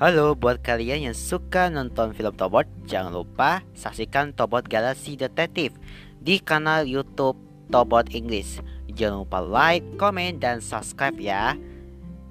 Halo 0.00 0.32
buat 0.32 0.64
kalian 0.64 1.12
yang 1.12 1.12
suka 1.12 1.68
nonton 1.68 2.16
film 2.16 2.32
Tobot, 2.32 2.64
jangan 2.88 3.20
lupa 3.20 3.60
saksikan 3.76 4.32
Tobot 4.32 4.64
Galaxy 4.64 5.12
Detektif 5.12 5.76
di 6.16 6.40
kanal 6.40 6.88
YouTube 6.88 7.36
Tobot 7.68 8.08
English. 8.16 8.64
Jangan 8.96 9.28
lupa 9.28 9.44
like, 9.44 9.84
komen, 10.00 10.40
dan 10.40 10.64
subscribe 10.64 11.20
ya. 11.20 11.52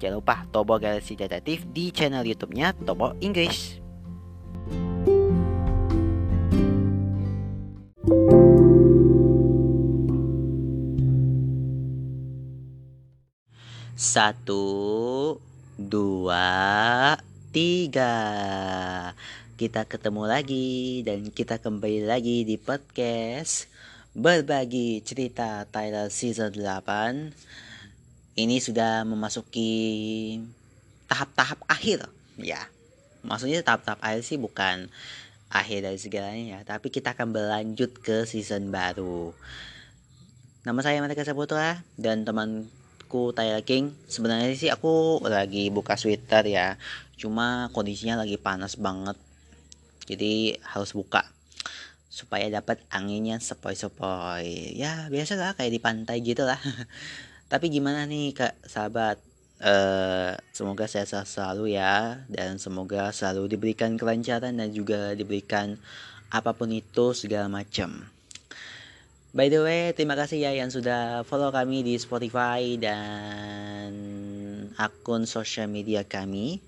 Jangan 0.02 0.18
lupa 0.18 0.42
Tobot 0.50 0.82
Galaxy 0.82 1.14
Detektif 1.14 1.62
di 1.70 1.94
channel 1.94 2.26
YouTube-nya 2.26 2.74
Tobot 2.82 3.14
English. 3.22 3.78
Satu, 13.94 15.38
dua, 15.78 17.14
tiga. 17.50 18.14
Kita 19.58 19.82
ketemu 19.82 20.22
lagi 20.30 21.02
dan 21.02 21.34
kita 21.34 21.58
kembali 21.58 22.06
lagi 22.06 22.46
di 22.46 22.54
podcast 22.54 23.66
Berbagi 24.14 25.02
Cerita 25.02 25.66
Tyler 25.66 26.14
Season 26.14 26.54
8. 26.54 28.38
Ini 28.38 28.56
sudah 28.62 29.02
memasuki 29.02 29.74
tahap-tahap 31.10 31.66
akhir, 31.66 32.06
ya. 32.38 32.70
Maksudnya 33.26 33.66
tahap-tahap 33.66 33.98
akhir 33.98 34.22
sih 34.22 34.38
bukan 34.38 34.86
akhir 35.50 35.90
dari 35.90 35.98
segalanya 35.98 36.44
ya, 36.54 36.60
tapi 36.62 36.94
kita 36.94 37.18
akan 37.18 37.34
berlanjut 37.34 37.98
ke 37.98 38.30
season 38.30 38.70
baru. 38.70 39.34
Nama 40.62 40.80
saya 40.86 41.02
Mereka 41.02 41.26
Saputra 41.26 41.82
dan 41.98 42.22
teman 42.22 42.70
aku 43.10 43.34
Tyler 43.34 43.66
King 43.66 43.90
sebenarnya 44.06 44.54
sih 44.54 44.70
aku 44.70 45.18
lagi 45.26 45.66
buka 45.74 45.98
sweater 45.98 46.46
ya. 46.46 46.78
Cuma 47.18 47.66
kondisinya 47.74 48.22
lagi 48.22 48.38
panas 48.38 48.78
banget. 48.78 49.18
Jadi 50.06 50.54
harus 50.62 50.94
buka 50.94 51.26
supaya 52.06 52.46
dapat 52.46 52.78
anginnya 52.86 53.42
sepoi-sepoi. 53.42 54.78
Ya 54.78 55.10
biasa 55.10 55.34
lah 55.34 55.58
kayak 55.58 55.74
di 55.74 55.82
pantai 55.82 56.22
gitu 56.22 56.46
lah. 56.46 56.62
Tapi 57.50 57.66
gimana 57.66 58.06
nih 58.06 58.30
kak 58.30 58.54
sahabat? 58.62 59.18
Uh, 59.60 60.38
semoga 60.54 60.86
saya 60.88 61.04
selalu 61.04 61.76
ya 61.76 62.24
dan 62.32 62.56
semoga 62.62 63.10
selalu 63.12 63.58
diberikan 63.58 63.98
kelancaran 63.98 64.56
dan 64.56 64.70
juga 64.72 65.12
diberikan 65.12 65.76
apa 66.30 66.56
pun 66.56 66.72
itu 66.72 67.12
segala 67.12 67.44
macam 67.50 68.08
By 69.30 69.46
the 69.46 69.62
way, 69.62 69.94
terima 69.94 70.18
kasih 70.18 70.42
ya 70.42 70.50
yang 70.58 70.74
sudah 70.74 71.22
follow 71.22 71.54
kami 71.54 71.86
di 71.86 71.94
Spotify 72.02 72.74
dan 72.74 73.94
akun 74.74 75.22
sosial 75.22 75.70
media 75.70 76.02
kami. 76.02 76.58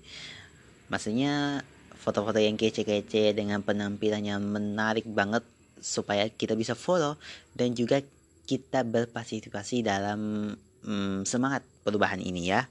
Maksudnya 0.87 1.59
foto-foto 1.91 2.39
yang 2.39 2.55
kece-kece 2.55 3.35
dengan 3.35 3.59
penampilan 3.67 4.23
yang 4.23 4.39
menarik 4.39 5.03
banget 5.03 5.43
supaya 5.83 6.31
kita 6.31 6.55
bisa 6.55 6.71
follow 6.71 7.19
dan 7.51 7.75
juga 7.75 7.99
kita 8.47 8.87
berpartisipasi 8.87 9.83
dalam 9.83 10.55
hmm, 10.87 11.27
semangat 11.27 11.67
perubahan 11.83 12.23
ini 12.23 12.47
ya. 12.47 12.63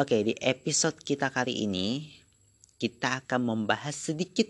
Oke, 0.00 0.24
di 0.24 0.32
episode 0.40 0.96
kita 1.04 1.28
kali 1.28 1.68
ini 1.68 2.08
kita 2.80 3.20
akan 3.20 3.52
membahas 3.52 3.92
sedikit 3.92 4.48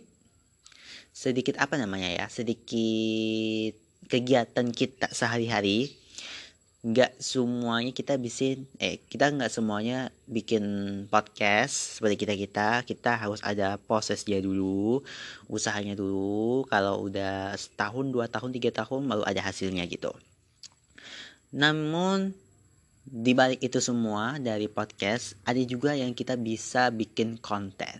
sedikit 1.10 1.58
apa 1.58 1.74
namanya 1.74 2.22
ya? 2.22 2.26
Sedikit 2.30 3.85
kegiatan 4.06 4.70
kita 4.70 5.10
sehari-hari 5.10 5.94
nggak 6.86 7.18
semuanya 7.18 7.90
kita 7.90 8.14
bisa 8.14 8.54
eh 8.78 9.02
kita 9.10 9.34
nggak 9.34 9.50
semuanya 9.50 10.14
bikin 10.30 10.62
podcast 11.10 11.98
seperti 11.98 12.14
kita 12.22 12.34
kita 12.38 12.68
kita 12.86 13.12
harus 13.18 13.42
ada 13.42 13.74
prosesnya 13.74 14.38
dulu 14.38 15.02
usahanya 15.50 15.98
dulu 15.98 16.62
kalau 16.70 17.10
udah 17.10 17.58
setahun 17.58 18.06
dua 18.14 18.30
tahun 18.30 18.54
tiga 18.54 18.70
tahun 18.70 19.02
baru 19.10 19.26
ada 19.26 19.42
hasilnya 19.42 19.82
gitu. 19.90 20.14
Namun 21.50 22.38
di 23.02 23.34
balik 23.34 23.66
itu 23.66 23.82
semua 23.82 24.38
dari 24.38 24.70
podcast 24.70 25.34
ada 25.42 25.58
juga 25.66 25.90
yang 25.98 26.14
kita 26.14 26.38
bisa 26.38 26.94
bikin 26.94 27.34
konten. 27.42 27.98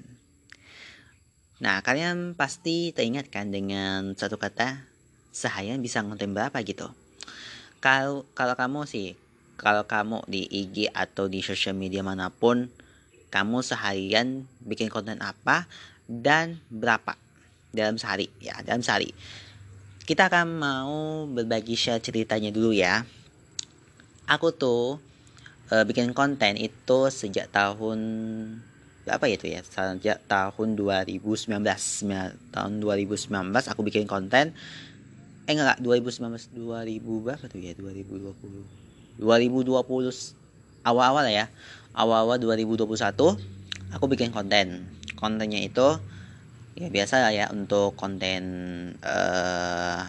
Nah 1.58 1.82
kalian 1.82 2.38
pasti 2.38 2.94
teringat 2.94 3.34
kan 3.34 3.50
dengan 3.50 4.14
satu 4.14 4.38
kata 4.38 4.94
seharian 5.36 5.84
bisa 5.84 6.00
ngonten 6.00 6.32
berapa 6.32 6.56
gitu? 6.64 6.88
Kalau 7.84 8.24
kalau 8.32 8.56
kamu 8.56 8.88
sih 8.88 9.12
kalau 9.60 9.84
kamu 9.84 10.24
di 10.24 10.48
IG 10.48 10.88
atau 10.88 11.28
di 11.28 11.44
sosial 11.44 11.76
media 11.76 12.00
mana 12.00 12.32
pun 12.32 12.72
kamu 13.28 13.60
seharian 13.60 14.48
bikin 14.64 14.88
konten 14.88 15.20
apa 15.20 15.68
dan 16.08 16.56
berapa 16.72 17.20
dalam 17.76 18.00
sehari? 18.00 18.32
Ya 18.40 18.56
dalam 18.64 18.80
sehari. 18.80 19.12
Kita 20.08 20.32
akan 20.32 20.46
mau 20.56 20.96
berbagi 21.28 21.76
share 21.76 22.00
ceritanya 22.00 22.48
dulu 22.48 22.72
ya. 22.72 23.04
Aku 24.30 24.56
tuh 24.56 25.02
uh, 25.68 25.84
bikin 25.84 26.16
konten 26.16 26.56
itu 26.56 26.98
sejak 27.12 27.52
tahun 27.52 27.98
berapa 29.04 29.24
ya 29.28 29.34
itu 29.36 29.46
ya? 29.52 29.60
Sejak 29.66 30.24
tahun 30.30 30.78
2019 30.80 31.52
tahun 32.54 32.72
2019 32.80 33.30
aku 33.52 33.80
bikin 33.84 34.08
konten 34.08 34.56
eh 35.46 35.54
enggak 35.54 35.78
2019 35.78 36.58
2000 36.58 37.22
berapa 37.22 37.44
tuh 37.46 37.58
ya? 37.62 37.72
2020 37.78 39.22
2020 39.22 40.82
awal-awal 40.82 41.24
ya. 41.30 41.46
Awal-awal 41.96 42.36
2021 42.42 43.94
aku 43.94 44.04
bikin 44.10 44.34
konten. 44.34 44.90
Kontennya 45.14 45.62
itu 45.62 45.96
ya 46.76 46.92
biasa 46.92 47.24
lah 47.24 47.32
ya 47.32 47.46
untuk 47.54 47.96
konten 47.96 48.42
uh, 49.00 50.02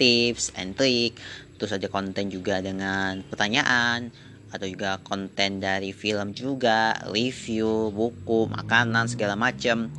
tips 0.00 0.56
and 0.56 0.74
trick. 0.74 1.20
Terus 1.60 1.76
ada 1.76 1.86
konten 1.92 2.32
juga 2.32 2.64
dengan 2.64 3.20
pertanyaan 3.28 4.10
atau 4.48 4.64
juga 4.64 4.96
konten 5.04 5.60
dari 5.60 5.92
film 5.92 6.32
juga 6.32 6.96
review 7.12 7.92
buku 7.92 8.48
makanan 8.48 9.04
segala 9.12 9.36
macam 9.36 9.92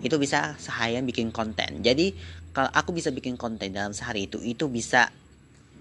itu 0.00 0.16
bisa 0.16 0.56
seharian 0.56 1.04
bikin 1.04 1.28
konten. 1.28 1.84
Jadi 1.84 2.16
kalau 2.50 2.70
aku 2.74 2.90
bisa 2.90 3.14
bikin 3.14 3.38
konten 3.38 3.70
dalam 3.70 3.94
sehari 3.94 4.26
itu 4.26 4.42
itu 4.42 4.66
bisa 4.66 5.10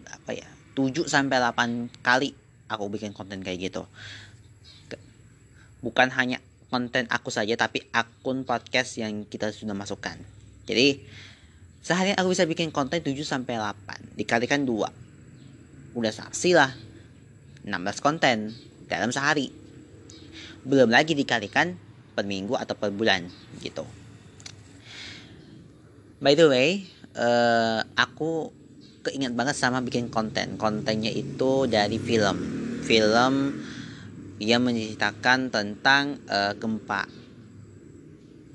apa 0.06 0.32
ya 0.38 0.48
7 0.78 1.10
sampai 1.10 1.42
8 1.42 2.06
kali 2.06 2.34
aku 2.70 2.88
bikin 2.94 3.12
konten 3.12 3.42
kayak 3.42 3.74
gitu. 3.74 3.84
Bukan 5.82 6.14
hanya 6.14 6.38
konten 6.70 7.10
aku 7.10 7.34
saja 7.34 7.58
tapi 7.58 7.82
akun 7.90 8.46
podcast 8.46 9.02
yang 9.02 9.26
kita 9.26 9.50
sudah 9.50 9.74
masukkan. 9.74 10.16
Jadi 10.70 11.02
sehari 11.82 12.14
aku 12.14 12.38
bisa 12.38 12.46
bikin 12.46 12.70
konten 12.70 13.02
7 13.02 13.18
sampai 13.26 13.58
8 13.58 14.20
dikalikan 14.20 14.64
2 14.64 15.98
udah 15.98 16.14
saksi 16.14 16.54
lah 16.54 16.70
16 17.66 18.06
konten 18.06 18.54
dalam 18.86 19.10
sehari. 19.10 19.50
Belum 20.62 20.94
lagi 20.94 21.18
dikalikan 21.18 21.74
per 22.14 22.30
minggu 22.30 22.54
atau 22.54 22.78
per 22.78 22.94
bulan 22.94 23.26
gitu 23.66 23.99
By 26.20 26.36
the 26.36 26.52
way, 26.52 26.84
uh, 27.16 27.80
aku 27.96 28.52
keinget 29.08 29.32
banget 29.32 29.56
sama 29.56 29.80
bikin 29.80 30.12
konten. 30.12 30.60
Kontennya 30.60 31.08
itu 31.08 31.64
dari 31.64 31.96
film. 31.96 32.38
Film 32.84 33.56
yang 34.44 34.68
menceritakan 34.68 35.48
tentang 35.48 36.20
uh, 36.28 36.52
gempa 36.60 37.08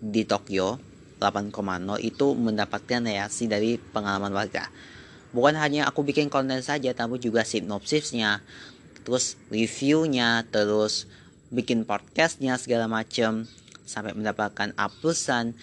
di 0.05 0.29
Tokyo 0.29 0.77
8,0 1.17 2.05
itu 2.05 2.37
mendapatkan 2.37 3.01
reaksi 3.01 3.49
dari 3.49 3.81
pengalaman 3.81 4.37
warga. 4.37 4.69
Bukan 5.33 5.57
hanya 5.57 5.89
aku 5.89 6.05
bikin 6.05 6.29
konten 6.29 6.61
saja, 6.61 6.93
tapi 6.93 7.17
juga 7.17 7.49
sinopsisnya, 7.49 8.45
terus 9.09 9.41
reviewnya, 9.49 10.45
terus 10.53 11.09
bikin 11.49 11.89
podcastnya 11.89 12.61
segala 12.61 12.93
macam 12.93 13.49
sampai 13.89 14.13
mendapatkan 14.13 14.77
A 14.77 14.93
plusan 14.93 15.57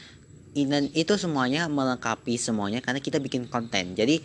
dan 0.52 0.92
itu 0.92 1.16
semuanya 1.16 1.72
melengkapi 1.72 2.36
semuanya 2.36 2.84
karena 2.84 3.00
kita 3.00 3.24
bikin 3.24 3.48
konten. 3.48 3.96
Jadi 3.96 4.20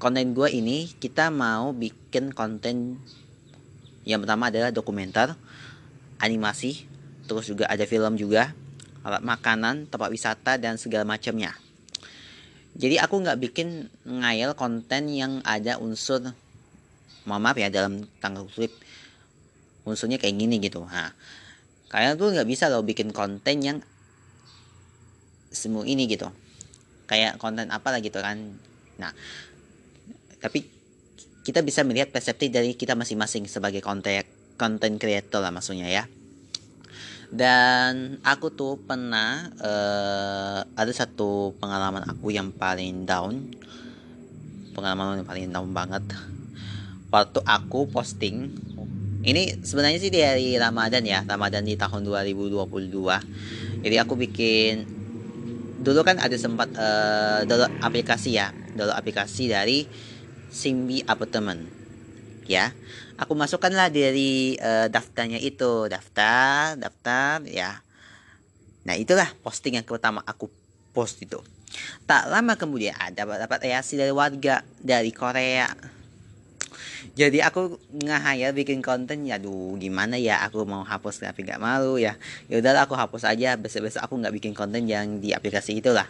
konten 0.00 0.32
gue 0.32 0.48
ini 0.48 0.88
kita 0.96 1.28
mau 1.28 1.76
bikin 1.76 2.32
konten 2.32 2.96
yang 4.08 4.24
pertama 4.24 4.48
adalah 4.48 4.72
dokumenter 4.72 5.36
animasi 6.24 6.88
terus 7.28 7.52
juga 7.52 7.68
ada 7.68 7.84
film 7.84 8.16
juga 8.16 8.56
alat 9.04 9.20
makanan 9.20 9.92
tempat 9.92 10.08
wisata 10.08 10.56
dan 10.56 10.80
segala 10.80 11.04
macamnya. 11.04 11.52
Jadi 12.78 12.96
aku 12.96 13.20
nggak 13.20 13.38
bikin 13.42 13.92
ngayal 14.08 14.56
konten 14.56 15.12
yang 15.12 15.44
ada 15.44 15.76
unsur 15.76 16.24
mohon 17.28 17.44
maaf 17.44 17.60
ya 17.60 17.68
dalam 17.68 18.08
tanggal 18.24 18.48
flip 18.48 18.72
unsurnya 19.84 20.16
kayak 20.16 20.32
gini 20.40 20.56
gitu. 20.64 20.80
Nah 20.80 21.12
kalian 21.92 22.16
tuh 22.16 22.32
nggak 22.32 22.48
bisa 22.48 22.72
loh 22.72 22.80
bikin 22.80 23.12
konten 23.12 23.60
yang 23.60 23.78
semua 25.52 25.84
ini 25.84 26.08
gitu. 26.08 26.28
Kayak 27.08 27.40
konten 27.40 27.72
apa 27.72 27.88
lah 27.88 28.00
gitu 28.04 28.20
kan. 28.20 28.36
Nah 29.00 29.12
tapi 30.38 30.64
kita 31.42 31.64
bisa 31.64 31.82
melihat 31.82 32.12
perspektif 32.12 32.52
dari 32.52 32.76
kita 32.76 32.94
masing-masing 32.94 33.48
sebagai 33.48 33.80
konten 33.80 34.22
konten 34.60 35.00
creator 35.00 35.40
lah 35.40 35.52
maksudnya 35.52 35.88
ya. 35.88 36.04
Dan 37.28 38.24
aku 38.24 38.48
tuh 38.48 38.80
pernah 38.80 39.52
uh, 39.60 40.64
ada 40.64 40.92
satu 40.92 41.52
pengalaman 41.60 42.04
aku 42.08 42.32
yang 42.32 42.52
paling 42.52 43.04
down. 43.04 43.52
Pengalaman 44.72 45.20
yang 45.20 45.28
paling 45.28 45.46
down 45.52 45.68
banget. 45.72 46.04
Waktu 47.08 47.40
aku 47.44 47.88
posting 47.88 48.52
ini 49.24 49.60
sebenarnya 49.60 49.98
sih 50.00 50.12
dari 50.12 50.56
Ramadan 50.56 51.04
ya. 51.04 51.24
Ramadan 51.24 51.64
di 51.64 51.76
tahun 51.76 52.04
2022 52.04 53.58
jadi 53.78 54.02
aku 54.02 54.18
bikin 54.18 54.97
dulu 55.78 56.02
kan 56.02 56.18
ada 56.18 56.34
sempat 56.34 56.68
uh, 56.74 57.46
download 57.46 57.72
aplikasi 57.82 58.36
ya. 58.36 58.50
Download 58.74 58.98
aplikasi 58.98 59.50
dari 59.50 59.86
Simbi 60.48 61.04
Apartment 61.06 61.78
ya 62.48 62.72
aku 63.20 63.36
masukkanlah 63.36 63.92
dari 63.92 64.56
uh, 64.56 64.88
daftarnya 64.88 65.42
itu. 65.42 65.90
Daftar 65.90 66.78
daftar 66.78 67.44
ya. 67.44 67.82
Nah 68.86 68.94
itulah 68.96 69.28
posting 69.44 69.76
yang 69.76 69.84
pertama 69.84 70.24
aku 70.24 70.48
post 70.96 71.20
itu. 71.20 71.42
Tak 72.08 72.32
lama 72.32 72.56
kemudian 72.56 72.96
ada 72.96 73.28
dapat 73.28 73.68
reaksi 73.68 74.00
dari 74.00 74.14
warga 74.14 74.64
dari 74.80 75.12
Korea 75.12 75.68
jadi 77.18 77.50
aku 77.50 77.78
ngahayal 78.04 78.54
bikin 78.54 78.82
konten 78.82 79.26
ya 79.26 79.38
duh 79.38 79.74
gimana 79.78 80.18
ya 80.18 80.42
aku 80.46 80.62
mau 80.62 80.82
hapus 80.86 81.24
tapi 81.24 81.42
nggak 81.46 81.60
malu 81.62 81.98
ya. 81.98 82.14
Ya 82.46 82.62
udahlah 82.62 82.86
aku 82.86 82.94
hapus 82.94 83.26
aja 83.26 83.58
besok 83.58 83.90
besok 83.90 84.06
aku 84.06 84.14
nggak 84.18 84.34
bikin 84.34 84.52
konten 84.54 84.86
yang 84.86 85.18
di 85.18 85.34
aplikasi 85.34 85.78
itulah. 85.78 86.06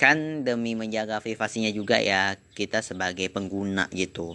Kan 0.00 0.42
demi 0.42 0.74
menjaga 0.74 1.20
privasinya 1.20 1.68
juga 1.70 2.00
ya 2.00 2.34
kita 2.56 2.80
sebagai 2.80 3.28
pengguna 3.30 3.86
gitu 3.92 4.34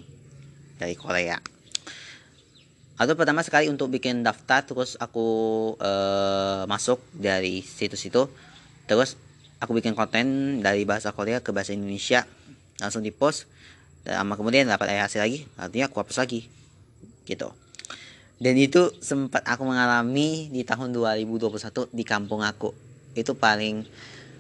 dari 0.77 0.95
Korea. 0.95 1.39
Atau 2.95 3.19
pertama 3.19 3.43
sekali 3.43 3.67
untuk 3.67 3.91
bikin 3.91 4.23
daftar 4.23 4.63
terus 4.63 4.95
aku 4.95 5.27
uh, 5.83 6.63
masuk 6.63 7.03
dari 7.11 7.59
situs 7.59 8.07
itu 8.07 8.31
terus 8.87 9.19
aku 9.59 9.75
bikin 9.75 9.97
konten 9.97 10.59
dari 10.63 10.87
bahasa 10.87 11.11
Korea 11.11 11.43
ke 11.43 11.51
bahasa 11.51 11.75
Indonesia 11.75 12.23
langsung 12.79 13.03
di 13.03 13.11
post 13.11 13.51
dan 14.05 14.29
kemudian 14.37 14.69
dapat 14.69 14.93
hasil 15.01 15.25
lagi 15.25 15.49
artinya 15.57 15.89
aku 15.89 15.97
hapus 16.05 16.21
lagi 16.21 16.45
gitu. 17.25 17.49
Dan 18.35 18.59
itu 18.59 18.91
sempat 19.01 19.41
aku 19.47 19.65
mengalami 19.65 20.51
di 20.53 20.61
tahun 20.61 20.93
2021 20.93 21.89
di 21.89 22.03
kampung 22.05 22.45
aku. 22.45 22.69
Itu 23.17 23.33
paling 23.33 23.81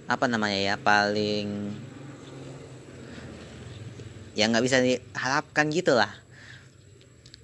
apa 0.05 0.29
namanya 0.29 0.59
ya 0.61 0.75
paling 0.77 1.73
yang 4.37 4.53
nggak 4.53 4.65
bisa 4.67 4.77
diharapkan 4.83 5.73
gitu 5.73 5.97
lah 5.97 6.11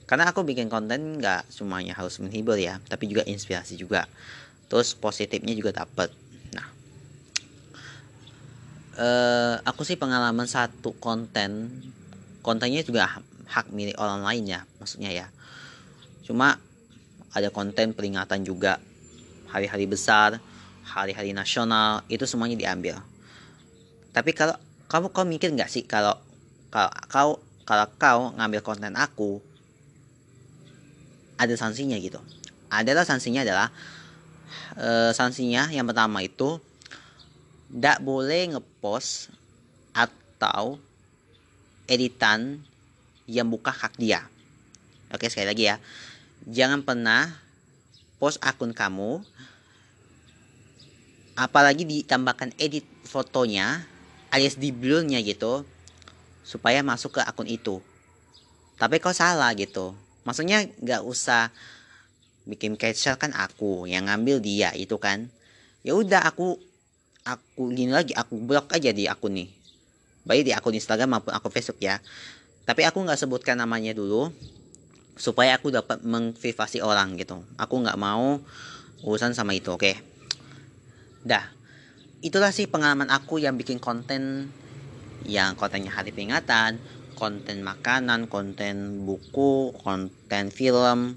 karena 0.06 0.28
aku 0.28 0.44
bikin 0.44 0.68
konten 0.68 1.24
nggak 1.24 1.48
semuanya 1.48 1.96
harus 1.96 2.20
menghibur 2.20 2.60
ya 2.60 2.84
tapi 2.92 3.08
juga 3.08 3.24
inspirasi 3.26 3.80
juga. 3.80 4.06
Terus 4.68 4.94
positifnya 4.94 5.56
juga 5.56 5.72
dapat 5.72 6.12
nah 6.52 6.68
uh, 9.00 9.56
aku 9.64 9.88
sih 9.88 9.96
pengalaman 9.96 10.46
satu 10.46 10.92
konten 11.00 11.82
kontennya 12.42 12.82
juga 12.86 13.22
hak 13.48 13.74
milik 13.74 13.98
orang 13.98 14.26
lain 14.26 14.44
ya 14.46 14.60
maksudnya 14.78 15.10
ya. 15.14 15.28
Cuma 16.26 16.58
ada 17.32 17.50
konten 17.50 17.96
peringatan 17.96 18.44
juga. 18.44 18.78
Hari-hari 19.52 19.84
besar 19.84 20.40
hari-hari 20.92 21.32
nasional 21.32 22.04
itu 22.12 22.28
semuanya 22.28 22.60
diambil. 22.60 23.00
Tapi 24.12 24.36
kalau 24.36 24.60
kamu 24.92 25.08
kau 25.16 25.24
mikir 25.24 25.56
nggak 25.56 25.72
sih 25.72 25.88
kalau 25.88 26.20
kalau 26.68 26.92
kau 27.08 27.30
kalau 27.64 27.88
kau 27.96 28.20
ngambil 28.36 28.60
konten 28.60 28.94
aku 29.00 29.40
ada 31.40 31.56
sanksinya 31.56 31.96
gitu? 31.98 32.20
Adalah 32.68 33.08
sanksinya 33.08 33.48
adalah 33.48 33.72
e, 34.76 35.16
sanksinya 35.16 35.72
yang 35.72 35.88
pertama 35.88 36.20
itu 36.24 36.60
tidak 37.72 38.04
boleh 38.04 38.52
ngepost 38.52 39.32
atau 39.96 40.76
editan 41.92 42.64
yang 43.28 43.52
buka 43.52 43.76
hak 43.76 44.00
dia. 44.00 44.24
Oke 45.12 45.28
sekali 45.28 45.52
lagi 45.52 45.64
ya. 45.68 45.76
Jangan 46.48 46.88
pernah 46.88 47.36
post 48.16 48.40
akun 48.40 48.72
kamu 48.72 49.20
apalagi 51.36 51.84
ditambahkan 51.84 52.56
edit 52.56 52.88
fotonya 53.04 53.84
alias 54.32 54.56
di 54.56 54.72
blurnya 54.72 55.20
gitu 55.20 55.68
supaya 56.48 56.80
masuk 56.80 57.20
ke 57.20 57.22
akun 57.28 57.52
itu. 57.52 57.84
Tapi 58.80 59.04
kau 59.04 59.12
salah 59.12 59.52
gitu. 59.54 59.92
Maksudnya 60.24 60.66
nggak 60.80 61.04
usah 61.04 61.52
bikin 62.48 62.80
capture 62.80 63.20
kan 63.20 63.36
aku 63.36 63.86
yang 63.86 64.08
ngambil 64.08 64.40
dia 64.40 64.72
itu 64.74 64.96
kan. 64.96 65.28
Ya 65.84 65.94
udah 65.94 66.24
aku 66.24 66.56
aku 67.28 67.70
gini 67.74 67.94
lagi 67.94 68.18
aku 68.18 68.40
blok 68.42 68.74
aja 68.74 68.90
di 68.90 69.06
akun 69.06 69.38
nih 69.38 69.61
baik 70.28 70.48
di 70.48 70.52
akun 70.54 70.76
Instagram 70.76 71.20
maupun 71.20 71.34
akun 71.34 71.52
Facebook 71.54 71.82
ya. 71.82 72.00
Tapi 72.66 72.86
aku 72.86 73.02
nggak 73.02 73.20
sebutkan 73.20 73.58
namanya 73.58 73.92
dulu 73.96 74.30
supaya 75.18 75.58
aku 75.58 75.74
dapat 75.74 76.02
mengprivasi 76.06 76.80
orang 76.82 77.18
gitu. 77.20 77.42
Aku 77.58 77.82
nggak 77.82 77.98
mau 77.98 78.40
urusan 79.02 79.34
sama 79.34 79.58
itu 79.58 79.74
oke? 79.74 79.82
Okay? 79.82 79.96
dah. 81.26 81.46
Itulah 82.22 82.54
sih 82.54 82.70
pengalaman 82.70 83.10
aku 83.10 83.42
yang 83.42 83.58
bikin 83.58 83.82
konten 83.82 84.54
yang 85.26 85.54
kontennya 85.58 85.94
hari 85.94 86.10
peringatan 86.14 86.82
konten 87.22 87.62
makanan, 87.62 88.26
konten 88.26 89.06
buku, 89.06 89.78
konten 89.78 90.50
film, 90.50 91.14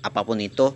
apa 0.00 0.20
pun 0.24 0.40
itu 0.40 0.72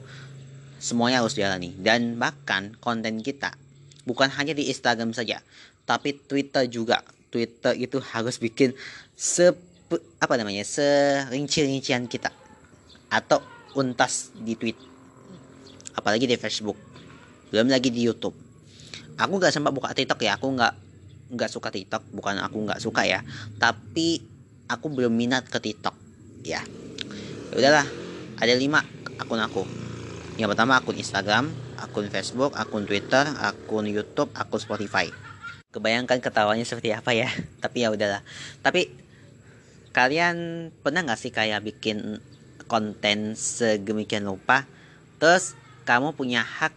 semuanya 0.77 1.25
harus 1.25 1.33
dijalani 1.33 1.73
dan 1.81 2.21
bahkan 2.21 2.77
konten 2.77 3.25
kita 3.25 3.57
bukan 4.05 4.29
hanya 4.37 4.53
di 4.53 4.69
Instagram 4.69 5.17
saja 5.17 5.41
tapi 5.89 6.13
Twitter 6.15 6.69
juga 6.69 7.01
Twitter 7.31 7.75
itu 7.77 7.99
harus 8.01 8.39
bikin 8.39 8.73
se 9.15 9.55
apa 10.19 10.35
namanya 10.35 10.67
serinci-rincian 10.67 12.11
kita 12.11 12.35
atau 13.07 13.39
untas 13.79 14.35
di 14.35 14.59
tweet 14.59 14.75
apalagi 15.95 16.27
di 16.27 16.35
Facebook 16.35 16.75
belum 17.55 17.71
lagi 17.71 17.95
di 17.95 18.03
YouTube. 18.03 18.35
Aku 19.17 19.39
nggak 19.39 19.55
sempat 19.55 19.71
buka 19.71 19.95
TikTok 19.95 20.21
ya 20.27 20.37
aku 20.37 20.51
nggak 20.53 20.75
nggak 21.33 21.51
suka 21.51 21.71
TikTok 21.71 22.03
bukan 22.11 22.43
aku 22.43 22.67
nggak 22.67 22.79
suka 22.83 23.03
ya 23.07 23.23
tapi 23.59 24.23
aku 24.67 24.87
belum 24.91 25.15
minat 25.15 25.47
ke 25.47 25.59
TikTok 25.63 25.95
ya. 26.43 26.63
ya 27.51 27.55
udahlah 27.55 27.87
ada 28.37 28.55
lima 28.59 28.83
akun 29.17 29.41
aku. 29.41 29.63
Yang 30.37 30.53
pertama 30.53 30.77
akun 30.77 30.99
Instagram 30.99 31.45
akun 31.81 32.11
Facebook 32.11 32.53
akun 32.59 32.85
Twitter 32.85 33.25
akun 33.41 33.87
YouTube 33.89 34.29
akun 34.37 34.61
Spotify 34.61 35.09
kebayangkan 35.77 36.25
ketawanya 36.25 36.65
seperti 36.65 36.97
apa 36.97 37.13
ya. 37.13 37.29
Tapi 37.63 37.85
ya 37.85 37.93
udahlah. 37.93 38.25
Tapi 38.65 38.89
kalian 39.93 40.69
pernah 40.81 41.05
nggak 41.05 41.21
sih 41.21 41.33
kayak 41.33 41.61
bikin 41.61 42.21
konten 42.65 43.33
segemikian 43.39 44.27
lupa 44.27 44.67
terus 45.17 45.57
kamu 45.89 46.13
punya 46.13 46.45
hak 46.45 46.75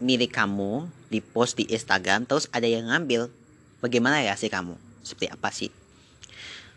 milik 0.00 0.32
kamu 0.32 0.88
di 1.10 1.20
post 1.20 1.58
di 1.60 1.68
Instagram 1.68 2.28
terus 2.28 2.48
ada 2.52 2.68
yang 2.68 2.92
ngambil. 2.92 3.32
Bagaimana 3.80 4.20
ya 4.20 4.36
sih 4.36 4.48
kamu? 4.52 4.76
Seperti 5.04 5.28
apa 5.28 5.48
sih? 5.52 5.68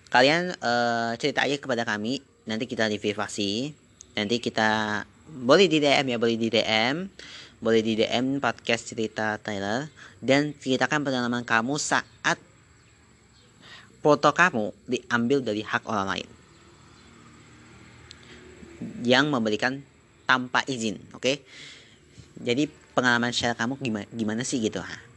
Kalian 0.08 0.56
uh, 0.60 1.16
cerita 1.20 1.44
aja 1.44 1.56
kepada 1.60 1.84
kami. 1.84 2.20
Nanti 2.48 2.64
kita 2.64 2.88
privasi 2.88 3.76
nanti 4.18 4.42
kita 4.42 5.04
boleh 5.28 5.70
di 5.70 5.78
DM 5.78 6.16
ya 6.16 6.18
boleh 6.18 6.40
di 6.42 6.50
DM 6.50 7.06
boleh 7.58 7.82
di 7.82 7.98
DM 7.98 8.38
podcast 8.38 8.94
cerita 8.94 9.42
Tyler 9.42 9.90
dan 10.22 10.54
ceritakan 10.54 11.02
pengalaman 11.02 11.42
kamu 11.42 11.76
saat 11.82 12.38
foto 14.02 14.30
kamu 14.32 14.72
diambil 14.86 15.42
dari 15.42 15.66
hak 15.66 15.84
orang 15.90 16.08
lain 16.18 16.30
yang 19.02 19.34
memberikan 19.34 19.82
tanpa 20.30 20.62
izin 20.70 21.02
oke 21.18 21.24
okay? 21.24 21.36
jadi 22.38 22.70
pengalaman 22.94 23.34
share 23.34 23.58
kamu 23.58 23.82
gimana 23.82 24.08
gimana 24.14 24.42
sih 24.46 24.62
gitu 24.62 24.78
ha 24.78 25.08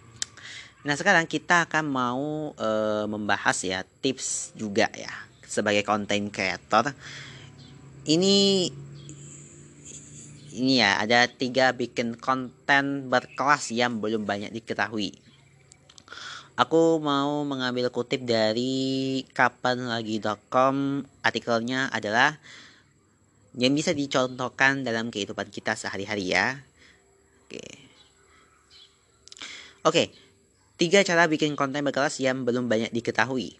Nah 0.80 0.96
sekarang 0.96 1.28
kita 1.28 1.68
akan 1.68 1.84
mau 1.84 2.56
e, 2.56 2.70
membahas 3.04 3.56
ya 3.60 3.84
tips 4.00 4.56
juga 4.56 4.88
ya 4.96 5.12
sebagai 5.44 5.84
content 5.84 6.32
creator. 6.32 6.96
Ini 8.08 8.68
ini 10.54 10.82
ya 10.82 10.98
ada 10.98 11.30
tiga 11.30 11.70
bikin 11.76 12.18
konten 12.18 13.06
berkelas 13.12 13.70
yang 13.70 14.02
belum 14.02 14.26
banyak 14.26 14.50
diketahui. 14.50 15.14
Aku 16.58 17.00
mau 17.00 17.46
mengambil 17.46 17.88
kutip 17.88 18.26
dari 18.26 19.22
kapanlagi.com 19.32 21.06
artikelnya 21.24 21.88
adalah 21.88 22.36
yang 23.56 23.72
bisa 23.72 23.96
dicontohkan 23.96 24.82
dalam 24.82 25.08
kehidupan 25.08 25.48
kita 25.48 25.78
sehari-hari 25.78 26.36
ya. 26.36 26.60
Oke. 27.48 27.64
Oke, 29.80 30.12
Tiga 30.80 31.04
cara 31.04 31.28
bikin 31.28 31.60
konten 31.60 31.84
berkelas 31.84 32.24
yang 32.24 32.48
belum 32.48 32.64
banyak 32.64 32.88
diketahui. 32.88 33.59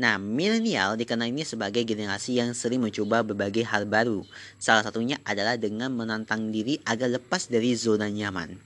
Nah, 0.00 0.16
milenial 0.16 0.96
dikenal 0.96 1.28
ini 1.28 1.44
sebagai 1.44 1.84
generasi 1.84 2.40
yang 2.40 2.56
sering 2.56 2.80
mencoba 2.80 3.20
berbagai 3.20 3.68
hal 3.68 3.84
baru. 3.84 4.24
Salah 4.56 4.80
satunya 4.80 5.20
adalah 5.28 5.60
dengan 5.60 5.92
menantang 5.92 6.48
diri 6.48 6.80
agar 6.88 7.12
lepas 7.12 7.52
dari 7.52 7.76
zona 7.76 8.08
nyaman. 8.08 8.56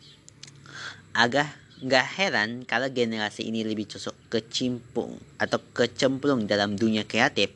Agak 1.11 1.51
nggak 1.83 2.07
heran 2.15 2.51
kalau 2.63 2.87
generasi 2.87 3.51
ini 3.51 3.67
lebih 3.67 3.91
cocok 3.91 4.31
kecimpung 4.31 5.19
atau 5.43 5.59
kecemplung 5.75 6.47
dalam 6.47 6.79
dunia 6.79 7.03
kreatif 7.03 7.51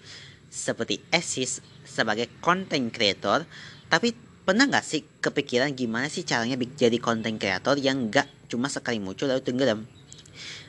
seperti 0.51 0.99
Asis 1.15 1.63
sebagai 1.87 2.27
content 2.43 2.91
creator. 2.91 3.47
Tapi 3.87 4.11
pernah 4.43 4.67
nggak 4.67 4.83
sih 4.83 5.07
kepikiran 5.23 5.71
gimana 5.79 6.11
sih 6.11 6.27
caranya 6.27 6.59
jadi 6.59 6.99
content 6.99 7.39
creator 7.39 7.79
yang 7.79 8.11
nggak 8.11 8.27
cuma 8.51 8.67
sekali 8.67 8.99
muncul 8.99 9.31
lalu 9.31 9.47
tenggelam? 9.47 9.87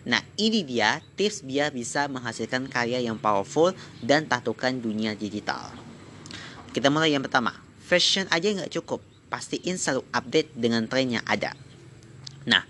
Nah, 0.08 0.24
ini 0.40 0.64
dia 0.64 1.04
tips 1.20 1.44
biar 1.44 1.76
bisa 1.76 2.08
menghasilkan 2.08 2.72
karya 2.72 3.04
yang 3.04 3.20
powerful 3.20 3.76
dan 4.00 4.26
tatukan 4.26 4.80
dunia 4.80 5.14
digital. 5.14 5.70
Kita 6.72 6.88
mulai 6.88 7.12
yang 7.12 7.26
pertama. 7.26 7.52
Fashion 7.84 8.30
aja 8.30 8.48
nggak 8.54 8.72
cukup. 8.80 9.02
Pastiin 9.28 9.76
selalu 9.76 10.06
update 10.14 10.50
dengan 10.54 10.86
tren 10.86 11.10
yang 11.10 11.26
ada. 11.26 11.58
Nah, 12.46 12.64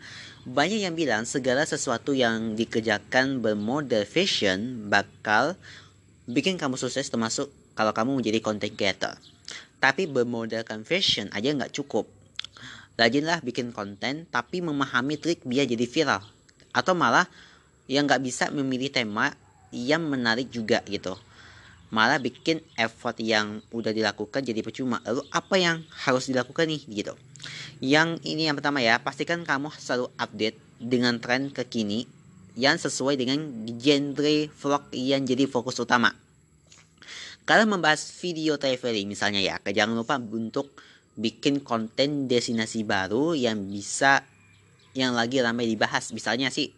banyak 0.47 0.81
yang 0.81 0.95
bilang 0.95 1.27
segala 1.27 1.67
sesuatu 1.67 2.15
yang 2.15 2.55
dikerjakan 2.55 3.43
bermodel 3.43 4.07
fashion 4.07 4.87
bakal 4.87 5.59
bikin 6.25 6.55
kamu 6.55 6.79
sukses 6.79 7.11
termasuk 7.11 7.51
kalau 7.75 7.91
kamu 7.91 8.23
menjadi 8.23 8.39
content 8.39 8.73
creator. 8.75 9.13
Tapi 9.79 10.07
bermodalkan 10.07 10.83
fashion 10.87 11.27
aja 11.35 11.51
nggak 11.51 11.75
cukup. 11.75 12.07
Rajinlah 12.99 13.39
bikin 13.43 13.71
konten 13.71 14.27
tapi 14.27 14.59
memahami 14.59 15.15
trik 15.15 15.47
biar 15.47 15.63
jadi 15.63 15.87
viral 15.87 16.38
atau 16.75 16.93
malah 16.93 17.25
yang 17.89 18.05
nggak 18.05 18.21
bisa 18.21 18.53
memilih 18.53 18.93
tema 18.93 19.33
yang 19.73 20.05
menarik 20.05 20.49
juga 20.49 20.85
gitu. 20.85 21.17
Malah 21.89 22.21
bikin 22.21 22.61
effort 22.77 23.17
yang 23.17 23.65
udah 23.73 23.89
dilakukan 23.89 24.45
jadi 24.45 24.61
percuma. 24.61 25.01
Lalu 25.01 25.25
apa 25.33 25.55
yang 25.57 25.81
harus 26.05 26.29
dilakukan 26.29 26.69
nih 26.69 26.81
gitu. 26.85 27.17
Yang 27.81 28.21
ini 28.29 28.45
yang 28.45 28.53
pertama 28.53 28.77
ya 28.77 29.01
pastikan 29.01 29.41
kamu 29.41 29.73
selalu 29.73 30.13
update 30.21 30.57
dengan 30.77 31.17
tren 31.17 31.49
kekini 31.49 32.05
yang 32.53 32.77
sesuai 32.77 33.17
dengan 33.17 33.41
genre 33.81 34.37
vlog 34.53 34.83
yang 34.93 35.25
jadi 35.25 35.49
fokus 35.49 35.81
utama. 35.81 36.13
Kalau 37.49 37.65
membahas 37.65 38.05
video 38.21 38.61
traveling 38.61 39.09
misalnya 39.09 39.41
ya 39.41 39.57
jangan 39.73 39.97
lupa 39.97 40.21
untuk 40.21 40.69
bikin 41.17 41.65
konten 41.65 42.29
destinasi 42.29 42.85
baru 42.85 43.33
yang 43.33 43.65
bisa 43.65 44.21
yang 44.93 45.13
lagi 45.13 45.41
ramai 45.41 45.69
dibahas. 45.69 46.11
Misalnya 46.13 46.49
sih 46.53 46.71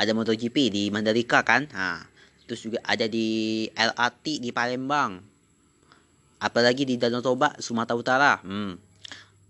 ada 0.00 0.12
MotoGP 0.16 0.56
di 0.72 0.82
Mandalika 0.88 1.42
kan? 1.44 1.66
Ha 1.74 2.10
terus 2.50 2.66
juga 2.66 2.82
ada 2.82 3.06
di 3.06 3.70
LRT 3.78 4.42
di 4.42 4.50
Palembang. 4.50 5.22
Apalagi 6.42 6.82
di 6.82 6.98
Danau 6.98 7.22
Toba 7.22 7.54
Sumatera 7.62 7.94
Utara. 7.94 8.32
Hmm. 8.42 8.74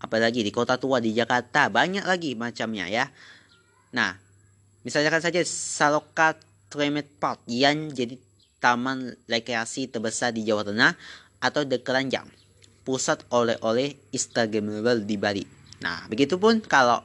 Apalagi 0.04 0.44
di 0.44 0.52
kota 0.52 0.76
tua 0.76 1.00
di 1.00 1.16
Jakarta. 1.16 1.72
Banyak 1.72 2.04
lagi 2.04 2.36
macamnya 2.36 2.92
ya. 2.92 3.08
Nah 3.96 4.20
misalnya 4.84 5.08
kan 5.08 5.24
saja 5.24 5.40
Saloka 5.48 6.36
Tremet 6.68 7.08
Park 7.16 7.40
yang 7.48 7.88
jadi 7.88 8.20
taman 8.60 9.16
rekreasi 9.24 9.88
terbesar 9.88 10.36
di 10.36 10.44
Jawa 10.44 10.68
Tengah 10.68 10.92
atau 11.40 11.64
The 11.64 11.80
Keranjang. 11.80 12.28
Pusat 12.84 13.24
oleh-oleh 13.32 13.96
Instagramable 14.12 15.08
di 15.08 15.16
Bali. 15.16 15.44
Nah 15.80 16.04
begitupun 16.12 16.68
kalau 16.68 17.00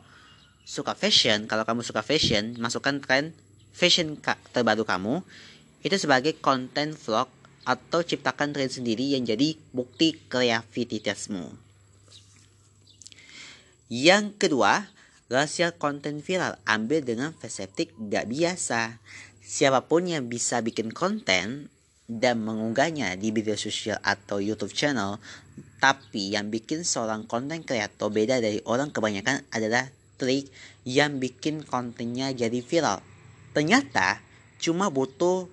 suka 0.66 0.98
fashion, 0.98 1.46
kalau 1.46 1.64
kamu 1.64 1.86
suka 1.86 2.02
fashion, 2.02 2.58
masukkan 2.58 2.98
tren 2.98 3.38
fashion 3.70 4.18
terbaru 4.50 4.82
kamu 4.82 5.22
itu 5.86 5.96
sebagai 6.02 6.34
konten 6.42 6.98
vlog 6.98 7.30
atau 7.66 8.02
ciptakan 8.02 8.52
tren 8.58 8.70
sendiri 8.70 9.14
yang 9.14 9.22
jadi 9.22 9.54
bukti 9.70 10.18
kreativitasmu. 10.26 11.54
Yang 13.86 14.34
kedua, 14.42 14.90
rahasia 15.30 15.70
konten 15.70 16.26
viral 16.26 16.58
ambil 16.66 17.06
dengan 17.06 17.30
perseptik 17.38 17.94
gak 18.10 18.26
biasa. 18.26 18.98
Siapa 19.46 19.86
pun 19.86 20.10
yang 20.10 20.26
bisa 20.26 20.66
bikin 20.66 20.90
konten 20.90 21.70
dan 22.10 22.42
mengunggahnya 22.42 23.14
di 23.18 23.30
media 23.30 23.54
sosial 23.54 24.02
atau 24.02 24.42
YouTube 24.42 24.74
channel, 24.74 25.22
tapi 25.78 26.34
yang 26.34 26.50
bikin 26.50 26.82
seorang 26.82 27.30
konten 27.30 27.62
kreator 27.62 28.10
beda 28.10 28.42
dari 28.42 28.62
orang 28.66 28.90
kebanyakan 28.90 29.46
adalah 29.54 29.86
trik 30.16 30.50
yang 30.88 31.20
bikin 31.20 31.64
kontennya 31.64 32.32
jadi 32.32 32.60
viral. 32.60 33.00
Ternyata 33.56 34.20
cuma 34.60 34.88
butuh 34.92 35.48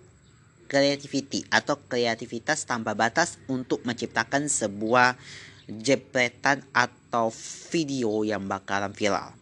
creativity 0.70 1.44
atau 1.52 1.76
kreativitas 1.76 2.64
tanpa 2.64 2.96
batas 2.96 3.36
untuk 3.44 3.84
menciptakan 3.84 4.48
sebuah 4.48 5.20
jepretan 5.68 6.64
atau 6.72 7.28
video 7.68 8.24
yang 8.24 8.48
bakalan 8.48 8.96
viral. 8.96 9.36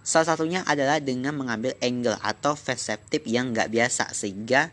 Salah 0.00 0.32
satunya 0.32 0.62
adalah 0.64 1.02
dengan 1.02 1.36
mengambil 1.36 1.74
angle 1.82 2.16
atau 2.22 2.56
perspektif 2.56 3.26
yang 3.26 3.52
nggak 3.52 3.68
biasa 3.68 4.14
sehingga 4.14 4.72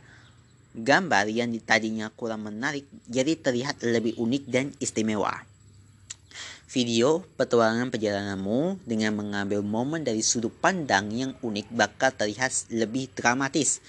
gambar 0.77 1.25
yang 1.33 1.49
tadinya 1.65 2.13
kurang 2.13 2.45
menarik 2.45 2.85
jadi 3.09 3.33
terlihat 3.33 3.81
lebih 3.81 4.13
unik 4.21 4.43
dan 4.45 4.69
istimewa. 4.77 5.46
Video 6.67 7.23
petualangan 7.39 7.87
perjalananmu 7.87 8.83
dengan 8.83 9.15
mengambil 9.15 9.63
momen 9.63 10.03
dari 10.03 10.19
sudut 10.19 10.51
pandang 10.51 11.07
yang 11.15 11.31
unik 11.39 11.71
bakal 11.71 12.11
terlihat 12.11 12.51
lebih 12.75 13.07
dramatis. 13.15 13.79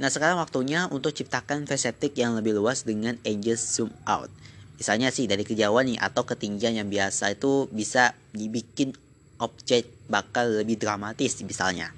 Nah 0.00 0.08
sekarang 0.08 0.40
waktunya 0.40 0.88
untuk 0.88 1.12
ciptakan 1.12 1.68
perspektif 1.68 2.16
yang 2.16 2.32
lebih 2.32 2.56
luas 2.56 2.88
dengan 2.88 3.20
angel 3.28 3.60
zoom 3.60 3.92
out. 4.08 4.32
Misalnya 4.80 5.12
sih 5.12 5.28
dari 5.28 5.44
kejauhan 5.44 5.92
nih 5.92 6.00
atau 6.00 6.24
ketinggian 6.24 6.80
yang 6.80 6.88
biasa 6.88 7.36
itu 7.36 7.68
bisa 7.68 8.16
dibikin 8.32 8.96
objek 9.36 9.92
bakal 10.08 10.56
lebih 10.56 10.80
dramatis 10.80 11.36
misalnya. 11.44 11.92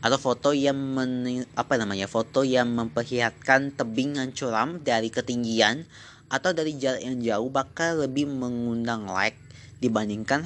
Atau 0.00 0.16
foto 0.16 0.56
yang 0.56 0.80
men, 0.80 1.44
apa 1.52 1.76
namanya 1.76 2.08
foto 2.08 2.40
yang 2.40 2.72
memperlihatkan 2.72 3.76
tebing 3.76 4.16
yang 4.16 4.32
curam 4.32 4.80
dari 4.80 5.12
ketinggian 5.12 5.84
atau 6.32 6.56
dari 6.56 6.72
jarak 6.80 7.04
yang 7.04 7.20
jauh 7.20 7.52
bakal 7.52 8.00
lebih 8.00 8.24
mengundang 8.32 9.04
like 9.12 9.36
dibandingkan 9.78 10.42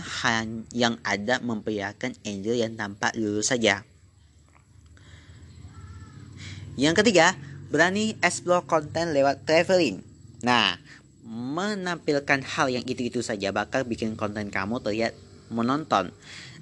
yang 0.77 1.01
ada 1.05 1.41
memperlihatkan 1.41 2.17
angel 2.25 2.57
yang 2.57 2.77
tampak 2.77 3.17
lurus 3.17 3.49
saja. 3.49 3.85
Yang 6.77 7.05
ketiga, 7.05 7.37
berani 7.73 8.17
explore 8.21 8.65
konten 8.65 9.13
lewat 9.13 9.45
traveling. 9.45 10.01
Nah, 10.45 10.77
menampilkan 11.25 12.45
hal 12.45 12.73
yang 12.73 12.85
itu-itu 12.85 13.21
saja 13.21 13.53
bakal 13.53 13.85
bikin 13.85 14.17
konten 14.17 14.49
kamu 14.53 14.81
terlihat 14.81 15.17
menonton. 15.53 16.13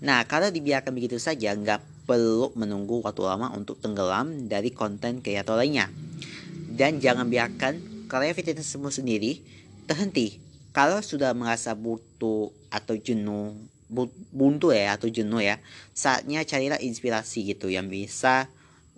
Nah, 0.02 0.26
kalau 0.26 0.50
dibiarkan 0.50 0.94
begitu 0.94 1.18
saja, 1.18 1.54
nggak 1.54 2.06
perlu 2.06 2.50
menunggu 2.58 3.02
waktu 3.06 3.22
lama 3.22 3.54
untuk 3.54 3.78
tenggelam 3.78 4.50
dari 4.50 4.74
konten 4.74 5.22
kreator 5.22 5.58
lainnya. 5.58 5.90
Dan 6.70 6.98
jangan 6.98 7.30
biarkan 7.30 8.06
kreativitasmu 8.10 8.90
sendiri 8.90 9.38
terhenti 9.86 10.49
kalau 10.70 11.02
sudah 11.02 11.34
merasa 11.34 11.74
butuh 11.74 12.54
atau 12.70 12.94
jenuh 12.94 13.58
buntu 14.30 14.70
ya 14.70 14.94
atau 14.94 15.10
jenuh 15.10 15.42
ya 15.42 15.58
saatnya 15.90 16.46
carilah 16.46 16.78
inspirasi 16.78 17.42
gitu 17.42 17.66
yang 17.66 17.90
bisa 17.90 18.46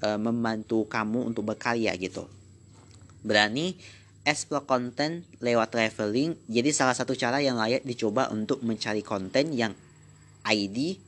uh, 0.04 0.20
membantu 0.20 0.84
kamu 0.84 1.32
untuk 1.32 1.48
berkarya 1.48 1.96
gitu. 1.96 2.28
Berani 3.24 3.80
explore 4.28 4.68
konten 4.68 5.24
lewat 5.40 5.72
traveling 5.72 6.36
jadi 6.46 6.70
salah 6.76 6.92
satu 6.92 7.16
cara 7.16 7.40
yang 7.40 7.56
layak 7.56 7.82
dicoba 7.88 8.28
untuk 8.28 8.60
mencari 8.60 9.00
konten 9.00 9.56
yang 9.56 9.72
ID 10.44 11.00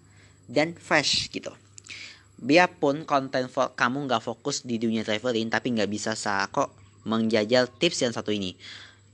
dan 0.49 0.73
fresh 0.73 1.29
gitu. 1.29 1.53
Biarpun 2.41 3.05
konten 3.05 3.53
kamu 3.53 3.99
nggak 4.09 4.25
fokus 4.25 4.65
di 4.65 4.81
dunia 4.81 5.05
traveling 5.05 5.53
tapi 5.53 5.77
nggak 5.77 5.93
bisa 5.93 6.17
kok 6.49 6.73
menjajal 7.05 7.69
tips 7.69 8.01
yang 8.01 8.17
satu 8.17 8.33
ini 8.33 8.57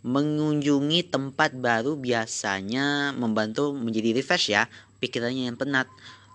mengunjungi 0.00 1.12
tempat 1.12 1.52
baru 1.52 1.96
biasanya 1.96 3.12
membantu 3.12 3.76
menjadi 3.76 4.16
refresh 4.16 4.52
ya 4.52 4.64
pikirannya 5.00 5.52
yang 5.52 5.58
penat. 5.60 5.88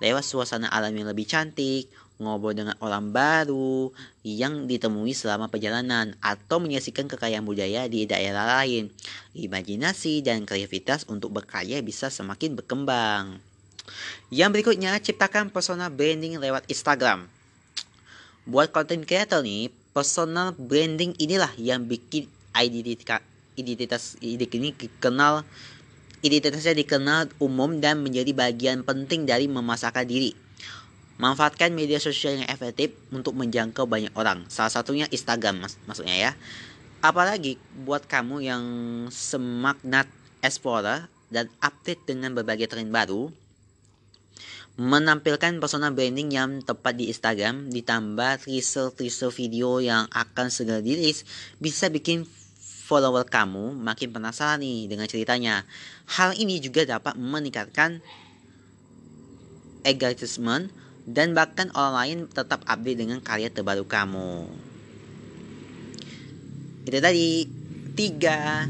Lewat 0.03 0.27
suasana 0.27 0.67
alam 0.67 0.91
yang 0.91 1.07
lebih 1.07 1.23
cantik 1.23 1.87
ngobrol 2.15 2.55
dengan 2.55 2.75
orang 2.79 3.11
baru 3.11 3.91
yang 4.23 4.71
ditemui 4.71 5.11
selama 5.11 5.51
perjalanan 5.51 6.15
atau 6.23 6.63
menyaksikan 6.63 7.11
kekayaan 7.11 7.43
budaya 7.43 7.87
di 7.91 8.07
daerah 8.07 8.59
lain. 8.59 8.87
Imajinasi 9.35 10.23
dan 10.23 10.47
kreativitas 10.47 11.03
untuk 11.11 11.35
berkarya 11.35 11.83
bisa 11.83 12.07
semakin 12.07 12.55
berkembang. 12.55 13.39
Yang 14.31 14.49
berikutnya 14.55 14.97
ciptakan 14.99 15.51
persona 15.51 15.91
branding 15.91 16.39
lewat 16.39 16.65
Instagram. 16.71 17.27
Buat 18.47 18.71
content 18.71 19.03
creator 19.03 19.43
nih 19.43 19.73
personal 19.91 20.53
branding 20.55 21.17
inilah 21.19 21.51
yang 21.57 21.83
bikin 21.87 22.29
identitas 22.55 23.34
identitas 23.55 24.19
ini 24.19 24.71
dikenal 24.75 25.43
identitasnya 26.25 26.73
dikenal 26.73 27.29
umum 27.37 27.77
dan 27.77 28.01
menjadi 28.01 28.33
bagian 28.33 28.81
penting 28.81 29.29
dari 29.29 29.45
memasakkan 29.45 30.09
diri. 30.09 30.33
Manfaatkan 31.15 31.71
media 31.71 32.01
sosial 32.01 32.43
yang 32.43 32.49
efektif 32.51 32.91
untuk 33.13 33.37
menjangkau 33.39 33.87
banyak 33.87 34.11
orang. 34.19 34.43
Salah 34.51 34.73
satunya 34.73 35.07
Instagram 35.07 35.63
mas 35.63 35.79
maksudnya 35.87 36.17
ya. 36.17 36.31
Apalagi 36.99 37.61
buat 37.85 38.03
kamu 38.09 38.41
yang 38.43 38.63
semangat 39.13 40.09
explorer 40.41 41.07
dan 41.29 41.47
update 41.61 42.03
dengan 42.03 42.33
berbagai 42.33 42.67
tren 42.67 42.89
baru, 42.89 43.29
menampilkan 44.75 45.63
persona 45.63 45.87
branding 45.87 46.35
yang 46.35 46.59
tepat 46.59 46.99
di 46.99 47.07
Instagram 47.07 47.71
ditambah 47.71 48.43
teaser-teaser 48.43 49.31
video 49.31 49.79
yang 49.79 50.11
akan 50.11 50.51
segera 50.51 50.83
dirilis 50.83 51.23
bisa 51.63 51.87
bikin 51.87 52.27
follower 52.85 53.25
kamu 53.25 53.73
makin 53.81 54.13
penasaran 54.13 54.61
nih 54.61 54.85
dengan 54.85 55.09
ceritanya. 55.09 55.65
Hal 56.05 56.37
ini 56.37 56.61
juga 56.61 56.85
dapat 56.85 57.17
meningkatkan 57.17 58.05
engagement 59.81 60.69
dan 61.09 61.33
bahkan 61.33 61.73
orang 61.73 61.95
lain 61.97 62.17
tetap 62.29 62.61
update 62.69 63.01
dengan 63.01 63.17
karya 63.25 63.49
terbaru 63.49 63.89
kamu. 63.89 64.45
Itu 66.85 66.97
tadi 67.01 67.49
tiga 67.97 68.69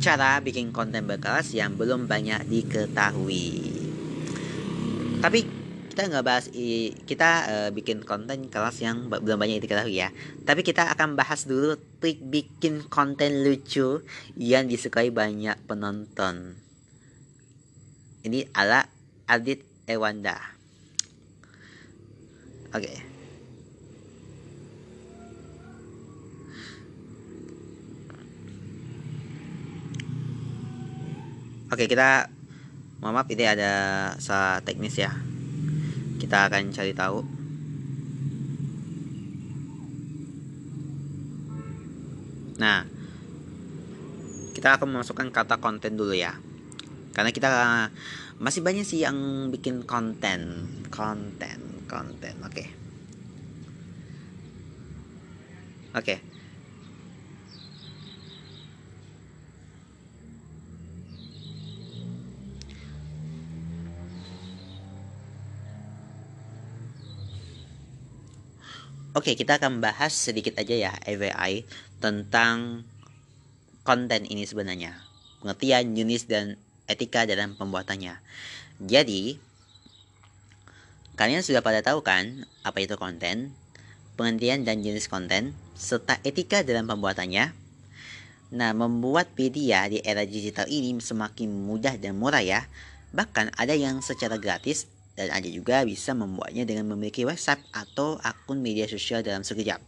cara 0.00 0.40
bikin 0.44 0.72
konten 0.72 1.08
berkelas 1.08 1.56
yang 1.56 1.80
belum 1.80 2.04
banyak 2.04 2.44
diketahui. 2.44 3.48
Tapi 5.20 5.59
kita 6.00 6.16
nggak 6.16 6.28
bahas 6.32 6.48
kita 7.04 7.30
uh, 7.44 7.70
bikin 7.76 8.00
konten 8.08 8.48
kelas 8.48 8.80
yang 8.80 9.12
belum 9.12 9.36
banyak 9.36 9.60
diketahui 9.60 10.00
ya. 10.00 10.08
Tapi 10.48 10.64
kita 10.64 10.88
akan 10.96 11.12
bahas 11.12 11.44
dulu 11.44 11.76
trik 12.00 12.24
bikin 12.24 12.88
konten 12.88 13.44
lucu 13.44 14.00
yang 14.32 14.64
disukai 14.64 15.12
banyak 15.12 15.60
penonton. 15.68 16.56
Ini 18.24 18.48
ala 18.56 18.88
Adit 19.28 19.60
Ewanda. 19.84 20.40
Oke. 22.72 22.80
Okay. 22.80 22.96
Oke, 31.68 31.84
kita 31.84 32.32
mohon 33.04 33.20
maaf 33.20 33.28
ini 33.28 33.44
ada 33.44 33.72
salah 34.16 34.64
teknis 34.64 34.96
ya. 34.96 35.29
Kita 36.20 36.46
akan 36.46 36.70
cari 36.70 36.92
tahu. 36.92 37.18
Nah, 42.60 42.84
kita 44.52 44.76
akan 44.76 45.00
memasukkan 45.00 45.32
kata 45.32 45.56
konten 45.56 45.96
dulu 45.96 46.12
ya. 46.12 46.36
Karena 47.16 47.32
kita 47.32 47.48
masih 48.36 48.60
banyak 48.60 48.84
sih 48.84 49.00
yang 49.00 49.48
bikin 49.48 49.88
konten, 49.88 50.68
konten 50.92 51.70
konten 51.90 52.34
oke 52.46 52.54
okay. 52.54 52.66
oke 55.90 56.06
okay. 56.06 56.18
Oke, 69.20 69.36
kita 69.36 69.60
akan 69.60 69.84
bahas 69.84 70.16
sedikit 70.16 70.56
aja 70.56 70.72
ya 70.72 70.92
EVI 71.04 71.68
tentang 72.00 72.88
konten 73.84 74.24
ini 74.24 74.48
sebenarnya. 74.48 74.96
Pengertian, 75.44 75.92
jenis, 75.92 76.24
dan 76.24 76.56
etika 76.88 77.28
dalam 77.28 77.52
pembuatannya. 77.52 78.16
Jadi, 78.80 79.36
Kalian 81.20 81.44
sudah 81.44 81.60
pada 81.60 81.84
tahu 81.84 82.00
kan 82.00 82.48
apa 82.64 82.80
itu 82.80 82.96
konten, 82.96 83.52
penghentian 84.16 84.64
dan 84.64 84.80
jenis 84.80 85.04
konten, 85.04 85.52
serta 85.76 86.16
etika 86.24 86.64
dalam 86.64 86.88
pembuatannya? 86.88 87.52
Nah, 88.56 88.72
membuat 88.72 89.28
media 89.36 89.84
di 89.92 90.00
era 90.00 90.24
digital 90.24 90.64
ini 90.72 90.96
semakin 90.96 91.52
mudah 91.52 92.00
dan 92.00 92.16
murah 92.16 92.40
ya. 92.40 92.64
Bahkan 93.12 93.52
ada 93.60 93.76
yang 93.76 94.00
secara 94.00 94.40
gratis 94.40 94.88
dan 95.20 95.28
ada 95.36 95.44
juga 95.52 95.84
bisa 95.84 96.16
membuatnya 96.16 96.64
dengan 96.64 96.88
memiliki 96.88 97.28
website 97.28 97.60
atau 97.76 98.16
akun 98.24 98.64
media 98.64 98.88
sosial 98.88 99.20
dalam 99.20 99.44
sekejap. 99.44 99.84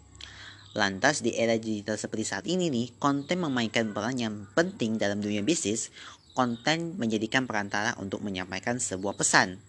Lantas 0.76 1.24
di 1.24 1.32
era 1.32 1.56
digital 1.56 1.96
seperti 1.96 2.28
saat 2.28 2.44
ini 2.44 2.68
nih, 2.68 2.92
konten 3.00 3.40
memainkan 3.40 3.96
peran 3.96 4.20
yang 4.20 4.44
penting 4.52 5.00
dalam 5.00 5.24
dunia 5.24 5.40
bisnis. 5.40 5.88
Konten 6.36 6.96
menjadikan 6.96 7.44
perantara 7.44 7.92
untuk 8.00 8.24
menyampaikan 8.24 8.80
sebuah 8.80 9.20
pesan, 9.20 9.60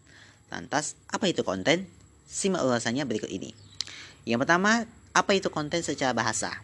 Lantas, 0.53 0.93
apa 1.09 1.25
itu 1.25 1.41
konten? 1.41 1.89
Simak 2.29 2.61
ulasannya 2.61 3.09
berikut 3.09 3.25
ini. 3.33 3.57
Yang 4.21 4.45
pertama, 4.45 4.85
apa 5.17 5.31
itu 5.33 5.49
konten 5.49 5.81
secara 5.81 6.13
bahasa? 6.13 6.61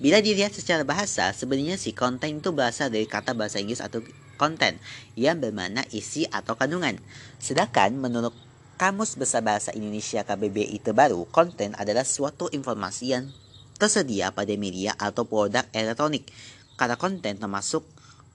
Bila 0.00 0.24
dilihat 0.24 0.56
secara 0.56 0.80
bahasa, 0.80 1.36
sebenarnya 1.36 1.76
si 1.76 1.92
konten 1.92 2.40
itu 2.40 2.48
berasal 2.48 2.88
dari 2.88 3.04
kata 3.04 3.36
bahasa 3.36 3.60
Inggris 3.60 3.84
atau 3.84 4.00
konten 4.42 4.82
yang 5.14 5.38
bermakna 5.38 5.86
isi 5.94 6.26
atau 6.26 6.58
kandungan. 6.58 6.98
Sedangkan 7.38 7.94
menurut 7.94 8.34
Kamus 8.74 9.14
Besar 9.14 9.46
Bahasa 9.46 9.70
Indonesia 9.78 10.26
KBBI 10.26 10.82
terbaru, 10.82 11.22
konten 11.30 11.78
adalah 11.78 12.02
suatu 12.02 12.50
informasi 12.50 13.14
yang 13.14 13.30
tersedia 13.78 14.34
pada 14.34 14.50
media 14.58 14.98
atau 14.98 15.22
produk 15.22 15.62
elektronik. 15.70 16.26
Kata 16.74 16.98
konten 16.98 17.38
termasuk 17.38 17.86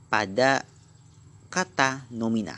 pada 0.08 0.64
kata 1.52 2.08
nomina. 2.16 2.56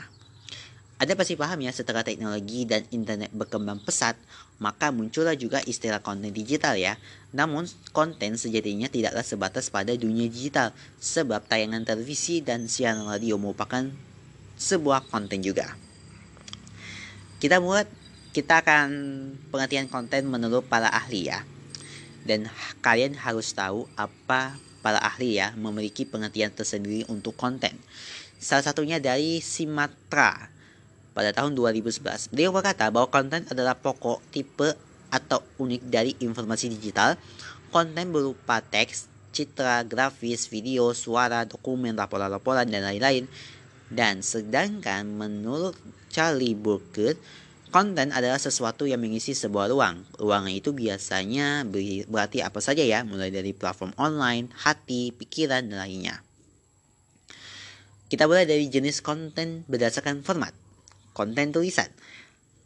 Ada 1.02 1.18
pasti 1.18 1.34
paham 1.34 1.66
ya 1.66 1.74
setelah 1.74 2.06
teknologi 2.06 2.62
dan 2.68 2.86
internet 2.94 3.34
berkembang 3.34 3.82
pesat, 3.82 4.14
maka 4.60 4.92
muncullah 4.92 5.32
juga 5.34 5.64
istilah 5.64 6.04
konten 6.04 6.30
digital 6.30 6.76
ya. 6.76 7.00
Namun 7.32 7.64
konten 7.96 8.36
sejatinya 8.36 8.92
tidaklah 8.92 9.24
sebatas 9.24 9.72
pada 9.72 9.96
dunia 9.96 10.28
digital, 10.28 10.76
sebab 11.00 11.48
tayangan 11.48 11.88
televisi 11.88 12.44
dan 12.44 12.68
siaran 12.68 13.08
radio 13.08 13.40
merupakan 13.40 13.88
sebuah 14.60 15.08
konten 15.08 15.40
juga. 15.40 15.74
Kita 17.40 17.56
buat 17.56 17.88
kita 18.36 18.60
akan 18.62 18.88
pengertian 19.48 19.88
konten 19.88 20.28
menurut 20.28 20.68
para 20.68 20.92
ahli 20.92 21.32
ya. 21.32 21.42
Dan 22.20 22.52
kalian 22.84 23.16
harus 23.16 23.56
tahu 23.56 23.88
apa 23.96 24.60
para 24.84 25.00
ahli 25.00 25.40
ya 25.40 25.56
memiliki 25.56 26.04
pengertian 26.04 26.52
tersendiri 26.52 27.08
untuk 27.08 27.32
konten. 27.32 27.80
Salah 28.36 28.64
satunya 28.68 29.00
dari 29.00 29.40
Simatra 29.40 30.59
pada 31.12 31.34
tahun 31.34 31.58
2011. 31.58 32.30
Beliau 32.30 32.54
berkata 32.54 32.88
bahwa 32.88 33.10
konten 33.10 33.46
adalah 33.50 33.78
pokok, 33.78 34.22
tipe, 34.30 34.74
atau 35.10 35.42
unik 35.58 35.82
dari 35.90 36.12
informasi 36.22 36.70
digital. 36.70 37.18
Konten 37.74 38.14
berupa 38.14 38.62
teks, 38.62 39.10
citra, 39.34 39.82
grafis, 39.86 40.46
video, 40.50 40.90
suara, 40.94 41.46
dokumen, 41.46 41.98
laporan-laporan, 41.98 42.66
dan 42.70 42.86
lain-lain. 42.86 43.26
Dan 43.90 44.22
sedangkan 44.22 45.06
menurut 45.06 45.74
Charlie 46.10 46.54
Burkett, 46.54 47.18
konten 47.74 48.10
adalah 48.14 48.38
sesuatu 48.38 48.86
yang 48.86 49.02
mengisi 49.02 49.34
sebuah 49.34 49.70
ruang. 49.70 50.02
Ruangan 50.18 50.54
itu 50.54 50.70
biasanya 50.74 51.66
berarti 52.06 52.42
apa 52.42 52.58
saja 52.62 52.82
ya, 52.82 53.02
mulai 53.02 53.30
dari 53.30 53.50
platform 53.54 53.94
online, 53.98 54.50
hati, 54.62 55.14
pikiran, 55.14 55.66
dan 55.66 55.78
lainnya. 55.78 56.22
Kita 58.10 58.26
mulai 58.26 58.42
dari 58.42 58.66
jenis 58.66 58.98
konten 59.06 59.62
berdasarkan 59.70 60.26
format. 60.26 60.50
Konten 61.20 61.52
tulisan. 61.52 61.92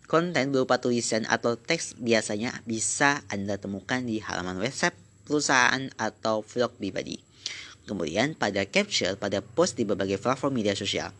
Konten 0.06 0.54
berupa 0.54 0.78
tulisan 0.78 1.26
atau 1.26 1.58
teks 1.58 1.98
biasanya 1.98 2.62
bisa 2.62 3.26
Anda 3.26 3.58
temukan 3.58 4.06
di 4.06 4.22
halaman 4.22 4.62
website 4.62 4.94
perusahaan 5.26 5.90
atau 5.98 6.46
vlog 6.46 6.70
pribadi. 6.78 7.18
Kemudian 7.82 8.38
pada 8.38 8.62
capture 8.62 9.18
pada 9.18 9.42
post 9.42 9.74
di 9.74 9.82
berbagai 9.82 10.22
platform 10.22 10.54
media 10.54 10.78
sosial. 10.78 11.10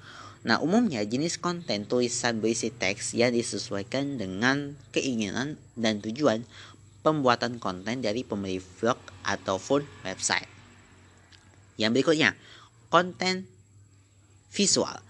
Nah, 0.46 0.62
umumnya 0.62 1.02
jenis 1.02 1.42
konten 1.42 1.90
tulisan 1.90 2.38
berisi 2.38 2.70
teks 2.70 3.18
yang 3.18 3.34
disesuaikan 3.34 4.14
dengan 4.14 4.78
keinginan 4.94 5.58
dan 5.74 5.98
tujuan 6.06 6.46
pembuatan 7.02 7.58
konten 7.58 7.98
dari 7.98 8.22
pemilik 8.22 8.62
vlog 8.62 9.02
ataupun 9.26 9.82
website. 10.06 10.46
Yang 11.82 11.98
berikutnya, 11.98 12.30
konten 12.94 13.50
visual. 14.54 15.02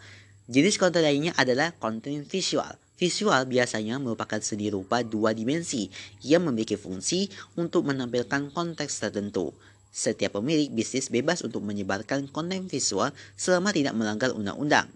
Jenis 0.44 0.76
konten 0.76 1.00
lainnya 1.00 1.32
adalah 1.40 1.72
konten 1.72 2.28
visual. 2.28 2.76
Visual 3.00 3.48
biasanya 3.48 3.96
merupakan 3.96 4.36
seni 4.44 4.68
rupa 4.68 5.00
dua 5.00 5.32
dimensi 5.32 5.88
yang 6.20 6.44
memiliki 6.44 6.76
fungsi 6.76 7.32
untuk 7.56 7.88
menampilkan 7.88 8.52
konteks 8.52 9.00
tertentu. 9.00 9.56
Setiap 9.88 10.36
pemilik 10.36 10.68
bisnis 10.68 11.08
bebas 11.08 11.40
untuk 11.40 11.64
menyebarkan 11.64 12.28
konten 12.28 12.68
visual 12.68 13.16
selama 13.40 13.72
tidak 13.72 13.96
melanggar 13.96 14.36
undang-undang. 14.36 14.92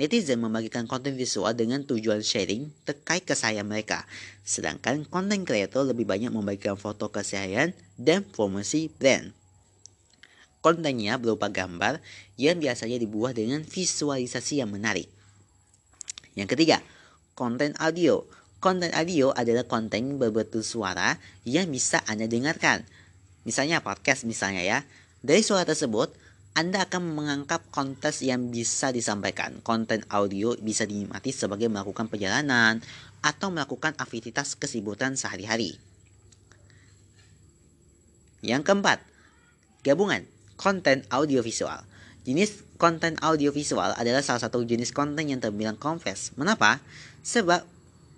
Netizen 0.00 0.40
membagikan 0.40 0.88
konten 0.88 1.12
visual 1.12 1.52
dengan 1.52 1.84
tujuan 1.84 2.24
sharing 2.24 2.72
terkait 2.88 3.28
keseharian 3.28 3.68
mereka, 3.68 4.08
sedangkan 4.48 5.04
konten 5.04 5.44
kreator 5.44 5.84
lebih 5.84 6.08
banyak 6.08 6.32
membagikan 6.32 6.80
foto 6.80 7.12
keseharian 7.12 7.76
dan 8.00 8.24
promosi 8.24 8.88
brand. 8.96 9.32
Kontennya 10.66 11.14
berupa 11.14 11.46
gambar 11.46 12.02
yang 12.34 12.58
biasanya 12.58 12.98
dibuat 12.98 13.38
dengan 13.38 13.62
visualisasi 13.62 14.58
yang 14.58 14.74
menarik. 14.74 15.06
Yang 16.34 16.58
ketiga, 16.58 16.82
konten 17.38 17.70
audio. 17.78 18.26
Konten 18.58 18.90
audio 18.90 19.30
adalah 19.30 19.62
konten 19.62 20.18
berbentuk 20.18 20.66
suara 20.66 21.22
yang 21.46 21.70
bisa 21.70 22.02
Anda 22.10 22.26
dengarkan. 22.26 22.82
Misalnya 23.46 23.78
podcast 23.78 24.26
misalnya 24.26 24.66
ya. 24.66 24.82
Dari 25.22 25.38
suara 25.46 25.62
tersebut, 25.62 26.10
Anda 26.58 26.82
akan 26.82 27.14
mengangkat 27.14 27.62
konten 27.70 28.10
yang 28.26 28.50
bisa 28.50 28.90
disampaikan. 28.90 29.62
Konten 29.62 30.02
audio 30.10 30.58
bisa 30.58 30.82
dinikmati 30.82 31.30
sebagai 31.30 31.70
melakukan 31.70 32.10
perjalanan 32.10 32.82
atau 33.22 33.54
melakukan 33.54 33.94
aktivitas 34.02 34.58
kesibukan 34.58 35.14
sehari-hari. 35.14 35.78
Yang 38.42 38.66
keempat, 38.66 38.98
gabungan 39.86 40.26
konten 40.56 41.04
audiovisual. 41.12 41.84
Jenis 42.26 42.66
konten 42.76 43.14
audiovisual 43.22 43.94
adalah 43.94 44.20
salah 44.20 44.42
satu 44.42 44.64
jenis 44.66 44.90
konten 44.90 45.30
yang 45.30 45.38
terbilang 45.38 45.78
kompleks. 45.78 46.34
Mengapa? 46.34 46.82
Sebab 47.22 47.62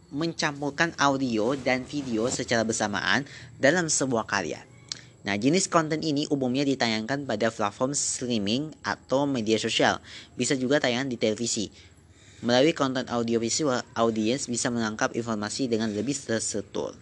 mencampurkan 0.09 0.97
audio 0.97 1.53
dan 1.61 1.85
video 1.85 2.33
secara 2.33 2.65
bersamaan 2.65 3.29
dalam 3.61 3.93
sebuah 3.93 4.25
karya. 4.25 4.65
Nah, 5.29 5.37
jenis 5.37 5.69
konten 5.69 6.01
ini 6.01 6.25
umumnya 6.33 6.65
ditayangkan 6.65 7.29
pada 7.29 7.53
platform 7.53 7.93
streaming 7.93 8.73
atau 8.81 9.29
media 9.29 9.61
sosial. 9.61 10.01
Bisa 10.41 10.57
juga 10.57 10.81
tayangan 10.81 11.13
di 11.13 11.21
televisi. 11.21 11.69
Melalui 12.41 12.73
konten 12.73 13.05
audiovisual, 13.11 13.85
audiens 13.93 14.49
bisa 14.49 14.73
menangkap 14.73 15.13
informasi 15.13 15.69
dengan 15.69 15.93
lebih 15.93 16.17
terstruktur. 16.17 16.97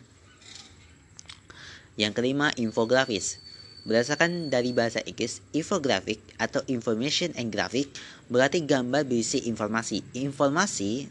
Yang 1.95 2.13
kelima, 2.19 2.51
infografis. 2.59 3.39
Berdasarkan 3.87 4.51
dari 4.51 4.75
bahasa 4.75 4.99
Inggris, 5.07 5.39
infographic 5.55 6.19
atau 6.43 6.59
information 6.67 7.31
and 7.39 7.55
graphic 7.55 7.87
berarti 8.27 8.67
gambar 8.67 9.07
berisi 9.07 9.47
informasi. 9.47 10.03
Informasi, 10.19 11.07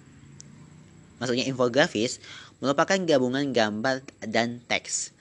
maksudnya 1.23 1.47
infografis, 1.47 2.19
merupakan 2.59 2.99
gabungan 3.07 3.55
gambar 3.55 4.03
dan 4.27 4.59
teks. 4.67 5.15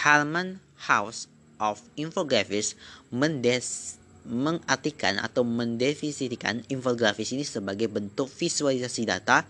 Harman 0.00 0.56
House 0.88 1.28
of 1.60 1.84
Infographics 1.92 2.72
mendes 3.12 4.00
mengartikan 4.24 5.20
atau 5.20 5.44
mendefinisikan 5.44 6.64
infografis 6.72 7.36
ini 7.36 7.44
sebagai 7.44 7.92
bentuk 7.92 8.32
visualisasi 8.32 9.04
data 9.04 9.44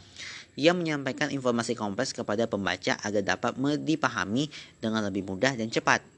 yang 0.58 0.74
menyampaikan 0.74 1.30
informasi 1.30 1.78
kompleks 1.78 2.10
kepada 2.10 2.50
pembaca 2.50 2.98
agar 3.00 3.22
dapat 3.22 3.54
dipahami 3.86 4.50
dengan 4.82 5.06
lebih 5.06 5.22
mudah 5.22 5.54
dan 5.54 5.70
cepat. 5.70 6.15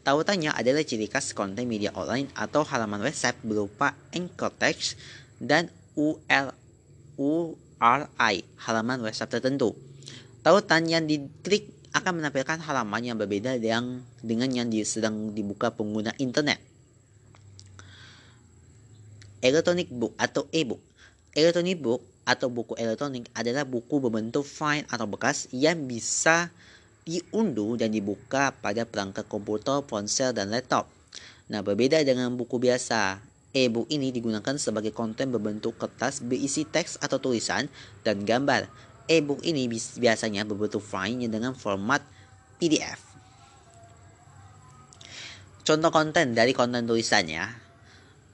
Tautannya 0.00 0.52
adalah 0.56 0.80
ciri 0.80 1.06
khas 1.06 1.36
konten 1.36 1.68
media 1.68 1.92
online 1.92 2.32
atau 2.32 2.64
halaman 2.64 3.04
website 3.04 3.36
berupa 3.44 3.92
anchor 4.16 4.48
text 4.56 4.96
dan 5.36 5.68
URL 5.92 6.56
URI 7.20 8.34
halaman 8.64 9.04
website 9.04 9.28
tertentu. 9.28 9.76
Tautan 10.40 10.88
yang 10.88 11.04
diklik 11.04 11.68
akan 11.92 12.22
menampilkan 12.22 12.64
halaman 12.64 13.02
yang 13.04 13.16
berbeda 13.20 13.60
dengan 14.24 14.48
yang 14.48 14.70
sedang 14.86 15.36
dibuka 15.36 15.68
pengguna 15.74 16.16
internet 16.16 16.70
electronic 19.40 19.88
book 19.88 20.12
atau 20.20 20.46
e-book. 20.52 20.80
Electronic 21.32 21.80
book 21.80 22.00
atau 22.28 22.52
buku 22.52 22.76
elektronik 22.78 23.26
adalah 23.32 23.64
buku 23.64 23.98
berbentuk 23.98 24.44
file 24.44 24.86
atau 24.86 25.08
bekas 25.08 25.48
yang 25.50 25.88
bisa 25.88 26.52
diunduh 27.04 27.80
dan 27.80 27.92
dibuka 27.92 28.52
pada 28.58 28.84
perangkat 28.84 29.26
komputer, 29.26 29.84
ponsel, 29.84 30.36
dan 30.36 30.52
laptop. 30.52 30.88
Nah, 31.50 31.64
berbeda 31.64 32.00
dengan 32.06 32.36
buku 32.38 32.62
biasa, 32.62 33.18
e-book 33.50 33.90
ini 33.90 34.14
digunakan 34.14 34.54
sebagai 34.54 34.94
konten 34.94 35.34
berbentuk 35.34 35.74
kertas 35.80 36.22
berisi 36.22 36.62
teks 36.62 37.02
atau 37.02 37.18
tulisan 37.18 37.66
dan 38.06 38.22
gambar. 38.22 38.70
E-book 39.10 39.42
ini 39.42 39.66
biasanya 39.98 40.46
berbentuk 40.46 40.84
file 40.84 41.26
dengan 41.26 41.58
format 41.58 41.98
PDF. 42.62 43.10
Contoh 45.66 45.90
konten 45.90 46.32
dari 46.32 46.54
konten 46.54 46.86
tulisannya, 46.86 47.42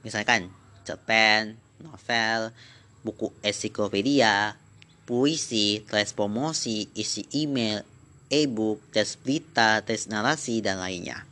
misalkan 0.05 0.53
cerpen, 0.85 1.57
novel, 1.81 2.53
buku 3.01 3.33
ensiklopedia, 3.41 4.55
puisi, 5.09 5.81
promosi, 6.13 6.87
isi 6.93 7.25
email, 7.33 7.81
e-book, 8.29 8.83
tes 8.91 9.15
berita, 9.19 9.81
tes 9.83 10.07
narasi, 10.11 10.59
dan 10.59 10.79
lainnya. 10.79 11.23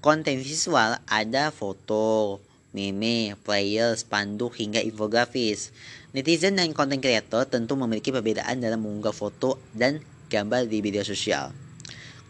Konten 0.00 0.40
visual 0.40 0.96
ada 1.04 1.52
foto, 1.52 2.40
meme, 2.72 3.36
player, 3.44 3.92
spanduk, 3.98 4.56
hingga 4.56 4.80
infografis. 4.80 5.74
Netizen 6.16 6.56
dan 6.56 6.72
konten 6.72 6.98
kreator 7.04 7.44
tentu 7.46 7.76
memiliki 7.76 8.10
perbedaan 8.10 8.58
dalam 8.58 8.82
mengunggah 8.82 9.14
foto 9.14 9.60
dan 9.76 10.00
gambar 10.32 10.66
di 10.66 10.80
media 10.80 11.04
sosial. 11.04 11.52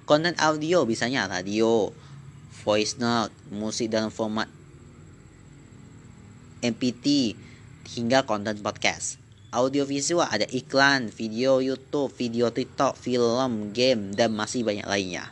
Konten 0.04 0.34
audio 0.42 0.82
misalnya 0.82 1.30
radio, 1.30 1.94
voice 2.66 2.98
note, 2.98 3.30
musik 3.54 3.92
dalam 3.94 4.10
format 4.10 4.50
MPT, 6.60 7.38
hingga 7.96 8.26
konten 8.28 8.58
podcast. 8.60 9.16
Audiovisual 9.50 10.30
ada 10.30 10.46
iklan, 10.46 11.10
video 11.10 11.58
YouTube, 11.58 12.14
video 12.14 12.54
TikTok, 12.54 12.94
film, 12.94 13.74
game, 13.74 14.14
dan 14.14 14.30
masih 14.30 14.62
banyak 14.62 14.86
lainnya. 14.86 15.26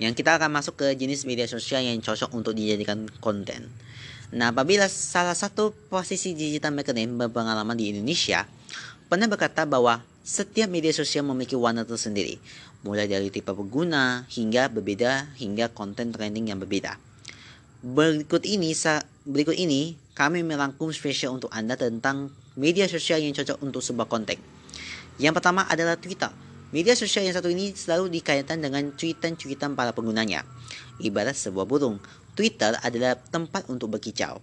Yang 0.00 0.24
kita 0.24 0.40
akan 0.40 0.52
masuk 0.56 0.80
ke 0.80 0.96
jenis 0.96 1.28
media 1.28 1.44
sosial 1.44 1.84
yang 1.84 2.00
cocok 2.00 2.32
untuk 2.32 2.56
dijadikan 2.56 3.08
konten. 3.20 3.68
Nah, 4.32 4.52
apabila 4.52 4.88
salah 4.88 5.36
satu 5.36 5.76
posisi 5.92 6.32
digital 6.32 6.72
marketing 6.72 7.20
berpengalaman 7.20 7.76
di 7.76 7.92
Indonesia 7.92 8.48
pernah 9.12 9.28
berkata 9.28 9.68
bahwa 9.68 10.04
setiap 10.26 10.66
media 10.72 10.90
sosial 10.90 11.22
memiliki 11.22 11.54
warna 11.54 11.86
tersendiri, 11.86 12.40
mulai 12.82 13.06
dari 13.06 13.28
tipe 13.28 13.52
pengguna 13.52 14.26
hingga 14.26 14.72
berbeda 14.72 15.36
hingga 15.38 15.70
konten 15.70 16.10
trending 16.10 16.48
yang 16.48 16.58
berbeda. 16.58 16.98
Berikut 17.86 18.42
ini 18.42 18.74
berikut 19.26 19.58
ini 19.58 19.98
kami 20.14 20.46
merangkum 20.46 20.94
spesial 20.94 21.34
untuk 21.34 21.50
Anda 21.50 21.74
tentang 21.74 22.30
media 22.54 22.86
sosial 22.86 23.18
yang 23.18 23.34
cocok 23.34 23.58
untuk 23.58 23.82
sebuah 23.82 24.06
konten. 24.06 24.38
Yang 25.18 25.42
pertama 25.42 25.66
adalah 25.66 25.98
Twitter. 25.98 26.30
Media 26.70 26.94
sosial 26.94 27.26
yang 27.26 27.34
satu 27.34 27.50
ini 27.50 27.74
selalu 27.74 28.10
dikaitkan 28.10 28.62
dengan 28.62 28.94
cuitan-cuitan 28.94 29.74
para 29.74 29.90
penggunanya. 29.90 30.46
Ibarat 31.02 31.34
sebuah 31.34 31.66
burung, 31.66 31.98
Twitter 32.38 32.78
adalah 32.80 33.18
tempat 33.18 33.66
untuk 33.66 33.98
berkicau. 33.98 34.38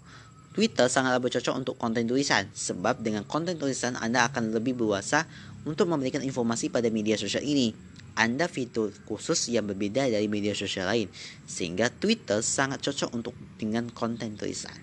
Twitter 0.54 0.86
sangatlah 0.86 1.18
bercocok 1.18 1.56
untuk 1.58 1.76
konten 1.82 2.06
tulisan, 2.06 2.46
sebab 2.54 3.02
dengan 3.02 3.26
konten 3.26 3.58
tulisan 3.58 3.98
Anda 3.98 4.30
akan 4.30 4.54
lebih 4.54 4.78
berwasa 4.78 5.26
untuk 5.66 5.90
memberikan 5.90 6.22
informasi 6.22 6.70
pada 6.70 6.92
media 6.94 7.18
sosial 7.18 7.42
ini. 7.42 7.74
Anda 8.14 8.46
fitur 8.46 8.94
khusus 9.10 9.50
yang 9.50 9.66
berbeda 9.70 10.06
dari 10.10 10.30
media 10.30 10.54
sosial 10.54 10.86
lain, 10.90 11.10
sehingga 11.50 11.90
Twitter 11.90 12.46
sangat 12.46 12.86
cocok 12.86 13.10
untuk 13.14 13.36
dengan 13.58 13.90
konten 13.90 14.38
tulisan. 14.38 14.78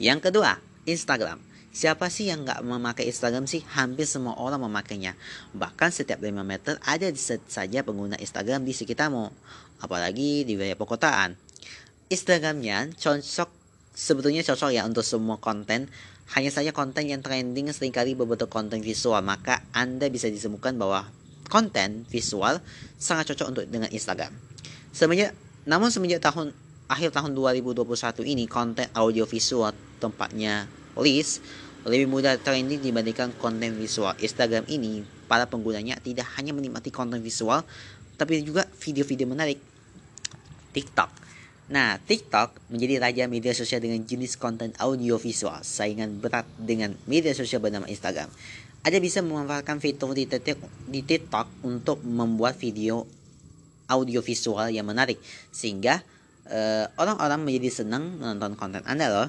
Yang 0.00 0.32
kedua, 0.32 0.56
Instagram. 0.88 1.50
Siapa 1.70 2.10
sih 2.10 2.26
yang 2.26 2.42
nggak 2.42 2.66
memakai 2.66 3.06
Instagram 3.06 3.46
sih? 3.46 3.62
Hampir 3.76 4.02
semua 4.02 4.34
orang 4.42 4.58
memakainya. 4.58 5.14
Bahkan 5.54 5.94
setiap 5.94 6.18
5 6.18 6.42
meter 6.42 6.80
ada 6.82 7.06
saja 7.14 7.86
pengguna 7.86 8.18
Instagram 8.18 8.66
di 8.66 8.74
sekitarmu. 8.74 9.30
Apalagi 9.78 10.42
di 10.42 10.58
wilayah 10.58 10.74
perkotaan. 10.74 11.38
Instagramnya 12.10 12.90
cocok 12.98 13.46
sebetulnya 13.94 14.42
cocok 14.42 14.74
ya 14.74 14.82
untuk 14.82 15.06
semua 15.06 15.38
konten. 15.38 15.86
Hanya 16.34 16.50
saja 16.50 16.74
konten 16.74 17.06
yang 17.06 17.22
trending 17.22 17.70
sering 17.70 17.94
kali 17.94 18.18
berbentuk 18.18 18.50
konten 18.50 18.82
visual. 18.82 19.22
Maka 19.22 19.62
Anda 19.70 20.10
bisa 20.10 20.26
ditemukan 20.26 20.74
bahwa 20.74 21.06
konten 21.50 22.06
visual 22.06 22.62
sangat 22.96 23.34
cocok 23.34 23.46
untuk 23.50 23.64
dengan 23.66 23.90
Instagram. 23.90 24.30
Semenjak 24.94 25.34
namun 25.66 25.90
semenjak 25.90 26.22
tahun 26.22 26.54
akhir 26.86 27.12
tahun 27.12 27.34
2021 27.34 27.84
ini 28.24 28.46
konten 28.46 28.86
audio 28.94 29.26
visual 29.26 29.74
tempatnya 29.98 30.70
list 30.96 31.42
lebih 31.84 32.06
mudah 32.06 32.36
trending 32.40 32.80
dibandingkan 32.80 33.34
konten 33.40 33.74
visual. 33.76 34.14
Instagram 34.20 34.68
ini 34.70 35.02
para 35.26 35.48
penggunanya 35.48 35.98
tidak 36.00 36.28
hanya 36.36 36.52
menikmati 36.52 36.92
konten 36.92 37.24
visual 37.24 37.64
tapi 38.20 38.44
juga 38.44 38.68
video-video 38.78 39.26
menarik. 39.26 39.58
TikTok. 40.70 41.10
Nah, 41.70 42.02
TikTok 42.02 42.68
menjadi 42.68 42.98
raja 42.98 43.24
media 43.30 43.54
sosial 43.54 43.78
dengan 43.78 44.02
jenis 44.02 44.34
konten 44.34 44.74
audio 44.82 45.16
visual, 45.22 45.62
saingan 45.62 46.18
berat 46.18 46.42
dengan 46.58 46.98
media 47.06 47.30
sosial 47.30 47.62
bernama 47.62 47.86
Instagram. 47.86 48.26
Ada 48.80 48.96
bisa 48.96 49.20
memanfaatkan 49.20 49.76
fitur 49.76 50.16
di 50.16 50.24
TikTok, 50.24 50.88
di 50.88 51.04
TikTok 51.04 51.68
untuk 51.68 52.00
membuat 52.00 52.56
video 52.56 53.04
audio 53.92 54.24
visual 54.24 54.72
yang 54.72 54.88
menarik 54.88 55.20
sehingga 55.52 56.00
eh, 56.48 56.88
orang-orang 56.96 57.44
menjadi 57.44 57.84
senang 57.84 58.16
menonton 58.16 58.56
konten 58.56 58.80
Anda 58.88 59.12
loh. 59.12 59.28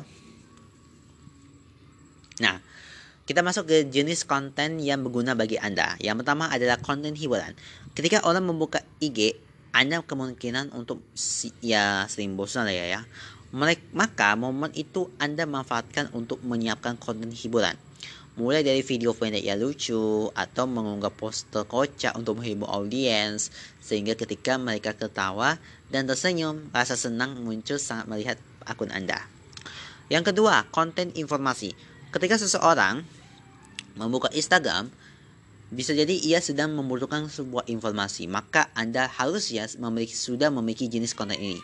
Nah, 2.39 2.63
kita 3.27 3.43
masuk 3.43 3.67
ke 3.67 3.77
jenis 3.91 4.23
konten 4.23 4.79
yang 4.79 5.03
berguna 5.03 5.35
bagi 5.35 5.59
Anda. 5.59 5.99
Yang 5.99 6.23
pertama 6.23 6.47
adalah 6.47 6.79
konten 6.79 7.11
hiburan. 7.11 7.51
Ketika 7.91 8.23
orang 8.23 8.47
membuka 8.47 8.79
IG, 9.03 9.35
Anda 9.75 9.99
kemungkinan 9.99 10.71
untuk 10.71 11.03
ya 11.59 12.07
sering 12.07 12.39
bosan 12.39 12.71
lah 12.71 12.75
ya 12.75 12.87
ya. 12.87 13.01
Maka 13.91 14.39
momen 14.39 14.71
itu 14.79 15.11
Anda 15.19 15.43
manfaatkan 15.43 16.15
untuk 16.15 16.39
menyiapkan 16.39 16.95
konten 16.95 17.35
hiburan 17.35 17.75
mulai 18.39 18.63
dari 18.63 18.79
video 18.79 19.11
pendek 19.11 19.43
yang 19.43 19.59
lucu 19.59 20.31
atau 20.31 20.63
mengunggah 20.63 21.11
poster 21.11 21.67
kocak 21.67 22.15
untuk 22.15 22.39
menghibur 22.39 22.71
audiens 22.71 23.51
sehingga 23.83 24.15
ketika 24.15 24.55
mereka 24.55 24.95
ketawa 24.95 25.59
dan 25.91 26.07
tersenyum 26.07 26.71
rasa 26.71 26.95
senang 26.95 27.35
muncul 27.43 27.75
saat 27.75 28.07
melihat 28.07 28.39
akun 28.63 28.87
Anda. 28.95 29.19
Yang 30.07 30.31
kedua, 30.31 30.67
konten 30.71 31.11
informasi. 31.15 31.75
Ketika 32.11 32.39
seseorang 32.39 33.03
membuka 33.95 34.31
Instagram, 34.31 34.91
bisa 35.71 35.95
jadi 35.95 36.11
ia 36.11 36.43
sedang 36.43 36.75
membutuhkan 36.75 37.31
sebuah 37.31 37.67
informasi, 37.71 38.27
maka 38.27 38.67
Anda 38.75 39.07
harus 39.07 39.51
ya 39.51 39.67
memiliki 39.79 40.15
sudah 40.15 40.51
memiliki 40.51 40.91
jenis 40.91 41.15
konten 41.15 41.39
ini. 41.39 41.59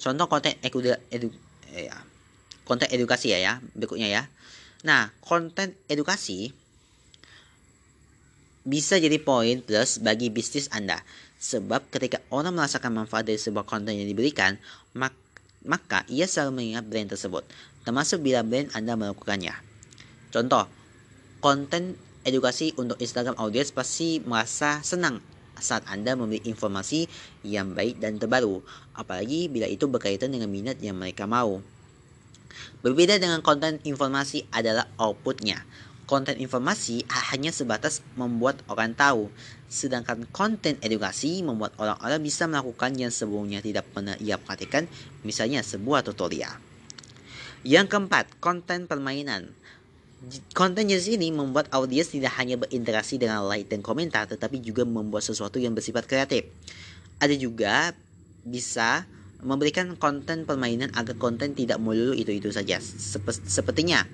Contoh 0.00 0.24
konten 0.28 0.56
edu, 0.64 0.96
edu, 1.12 1.28
eh, 1.72 1.88
ya, 1.88 1.96
konten 2.64 2.88
edukasi 2.88 3.32
ya 3.32 3.38
ya 3.40 3.52
berikutnya 3.76 4.08
ya. 4.08 4.22
Nah, 4.84 5.14
konten 5.24 5.72
edukasi 5.88 6.52
bisa 8.66 8.98
jadi 8.98 9.22
poin 9.22 9.62
plus 9.62 10.02
bagi 10.02 10.28
bisnis 10.28 10.66
Anda. 10.74 11.00
Sebab 11.38 11.88
ketika 11.94 12.18
orang 12.34 12.58
merasakan 12.58 12.92
manfaat 12.98 13.30
dari 13.30 13.38
sebuah 13.38 13.62
konten 13.62 13.94
yang 13.94 14.10
diberikan, 14.10 14.58
maka 15.62 16.02
ia 16.10 16.26
selalu 16.26 16.60
mengingat 16.64 16.84
brand 16.90 17.12
tersebut, 17.12 17.46
termasuk 17.86 18.24
bila 18.24 18.42
brand 18.42 18.72
Anda 18.74 18.98
melakukannya. 18.98 19.54
Contoh, 20.34 20.66
konten 21.38 21.94
edukasi 22.26 22.74
untuk 22.74 22.98
Instagram 22.98 23.38
audience 23.38 23.70
pasti 23.70 24.18
merasa 24.24 24.82
senang 24.82 25.22
saat 25.56 25.86
Anda 25.86 26.18
memberi 26.18 26.42
informasi 26.44 27.06
yang 27.46 27.72
baik 27.72 28.02
dan 28.02 28.18
terbaru, 28.18 28.60
apalagi 28.98 29.46
bila 29.46 29.70
itu 29.70 29.86
berkaitan 29.86 30.34
dengan 30.34 30.50
minat 30.50 30.82
yang 30.82 30.98
mereka 30.98 31.24
mau. 31.24 31.62
Berbeda 32.84 33.18
dengan 33.18 33.42
konten 33.42 33.82
informasi 33.82 34.46
adalah 34.52 34.86
outputnya. 35.00 35.64
Konten 36.06 36.38
informasi 36.38 37.02
hanya 37.34 37.50
sebatas 37.50 37.98
membuat 38.14 38.62
orang 38.70 38.94
tahu, 38.94 39.26
sedangkan 39.66 40.22
konten 40.30 40.78
edukasi 40.78 41.42
membuat 41.42 41.74
orang-orang 41.82 42.22
bisa 42.22 42.46
melakukan 42.46 42.94
yang 42.94 43.10
sebelumnya 43.10 43.58
tidak 43.58 43.82
pernah 43.90 44.14
ia 44.22 44.38
perhatikan, 44.38 44.86
misalnya 45.26 45.66
sebuah 45.66 46.06
tutorial. 46.06 46.62
Yang 47.66 47.90
keempat, 47.90 48.38
konten 48.38 48.86
permainan. 48.86 49.50
Konten 50.54 50.86
jenis 50.86 51.10
ini 51.10 51.34
membuat 51.34 51.66
audiens 51.74 52.14
tidak 52.14 52.38
hanya 52.38 52.54
berinteraksi 52.54 53.18
dengan 53.18 53.42
like 53.42 53.66
dan 53.66 53.82
komentar, 53.82 54.30
tetapi 54.30 54.62
juga 54.62 54.86
membuat 54.86 55.26
sesuatu 55.26 55.58
yang 55.58 55.74
bersifat 55.74 56.06
kreatif. 56.06 56.46
Ada 57.18 57.34
juga 57.34 57.90
bisa 58.46 59.02
memberikan 59.44 59.96
konten 60.00 60.48
permainan 60.48 60.92
agar 60.96 61.16
konten 61.20 61.52
tidak 61.52 61.76
melulu 61.82 62.16
itu-itu 62.16 62.48
saja. 62.52 62.80
Sep 62.80 63.26
sepertinya 63.44 64.04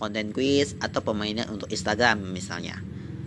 konten 0.00 0.34
quiz 0.34 0.74
atau 0.82 1.04
permainan 1.04 1.46
untuk 1.52 1.70
Instagram 1.70 2.20
misalnya. 2.32 2.80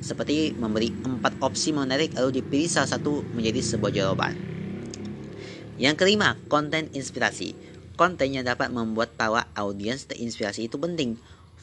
Seperti 0.04 0.54
memberi 0.54 0.92
empat 0.92 1.40
opsi 1.40 1.72
menarik 1.72 2.14
lalu 2.14 2.44
dipilih 2.44 2.70
salah 2.70 2.92
satu 2.92 3.24
menjadi 3.34 3.64
sebuah 3.64 3.92
jawaban. 3.96 4.36
Yang 5.76 5.96
kelima, 6.04 6.40
konten 6.48 6.88
inspirasi. 6.96 7.56
Konten 7.96 8.36
yang 8.36 8.44
dapat 8.44 8.72
membuat 8.72 9.16
para 9.16 9.48
audiens 9.56 10.04
terinspirasi 10.08 10.68
itu 10.68 10.76
penting. 10.76 11.16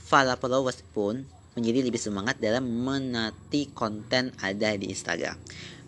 Para 0.08 0.36
followers 0.36 0.84
pun 0.92 1.24
menjadi 1.56 1.84
lebih 1.84 2.00
semangat 2.00 2.40
dalam 2.40 2.64
menanti 2.64 3.68
konten 3.72 4.32
ada 4.40 4.76
di 4.76 4.88
Instagram. 4.88 5.36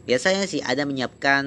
Biasanya 0.04 0.44
sih 0.44 0.60
ada 0.60 0.84
menyiapkan 0.84 1.44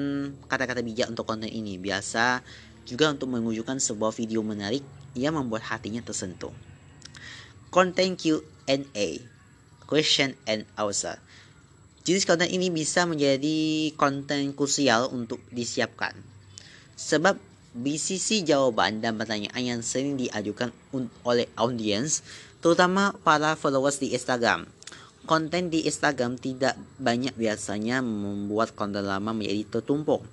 kata-kata 0.50 0.82
bijak 0.82 1.06
untuk 1.06 1.30
konten 1.30 1.46
ini. 1.46 1.78
Biasa 1.78 2.42
juga 2.82 3.14
untuk 3.14 3.30
menunjukkan 3.30 3.78
sebuah 3.78 4.10
video 4.10 4.42
menarik 4.42 4.82
yang 5.14 5.38
membuat 5.38 5.70
hatinya 5.70 6.02
tersentuh. 6.02 6.50
Konten 7.70 8.18
Q&A, 8.18 9.08
question 9.86 10.34
and 10.50 10.66
answer. 10.74 11.22
Jenis 12.02 12.26
konten 12.26 12.48
ini 12.50 12.72
bisa 12.72 13.04
menjadi 13.04 13.92
konten 13.94 14.56
krusial 14.56 15.12
untuk 15.12 15.38
disiapkan. 15.54 16.16
Sebab 16.98 17.38
BCC 17.78 18.42
jawaban 18.42 18.98
dan 19.04 19.14
pertanyaan 19.20 19.62
yang 19.76 19.80
sering 19.84 20.18
diajukan 20.18 20.74
oleh 21.22 21.46
audiens, 21.54 22.26
terutama 22.58 23.14
para 23.22 23.54
followers 23.54 24.00
di 24.02 24.16
Instagram 24.16 24.66
konten 25.28 25.68
di 25.68 25.84
Instagram 25.84 26.40
tidak 26.40 26.80
banyak 26.96 27.36
biasanya 27.36 28.00
membuat 28.00 28.72
konten 28.72 29.04
lama 29.04 29.36
menjadi 29.36 29.78
tertumpuk. 29.78 30.24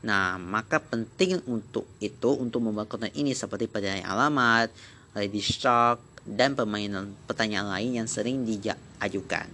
Nah, 0.00 0.40
maka 0.40 0.80
penting 0.80 1.44
untuk 1.44 1.84
itu 2.00 2.32
untuk 2.32 2.64
membuat 2.64 2.88
konten 2.88 3.12
ini 3.12 3.36
seperti 3.36 3.68
pertanyaan 3.68 4.08
alamat, 4.08 4.72
ready 5.12 5.44
stock, 5.44 6.00
dan 6.24 6.56
permainan 6.56 7.12
pertanyaan 7.28 7.68
lain 7.68 8.00
yang 8.00 8.08
sering 8.08 8.48
diajukan. 8.48 9.44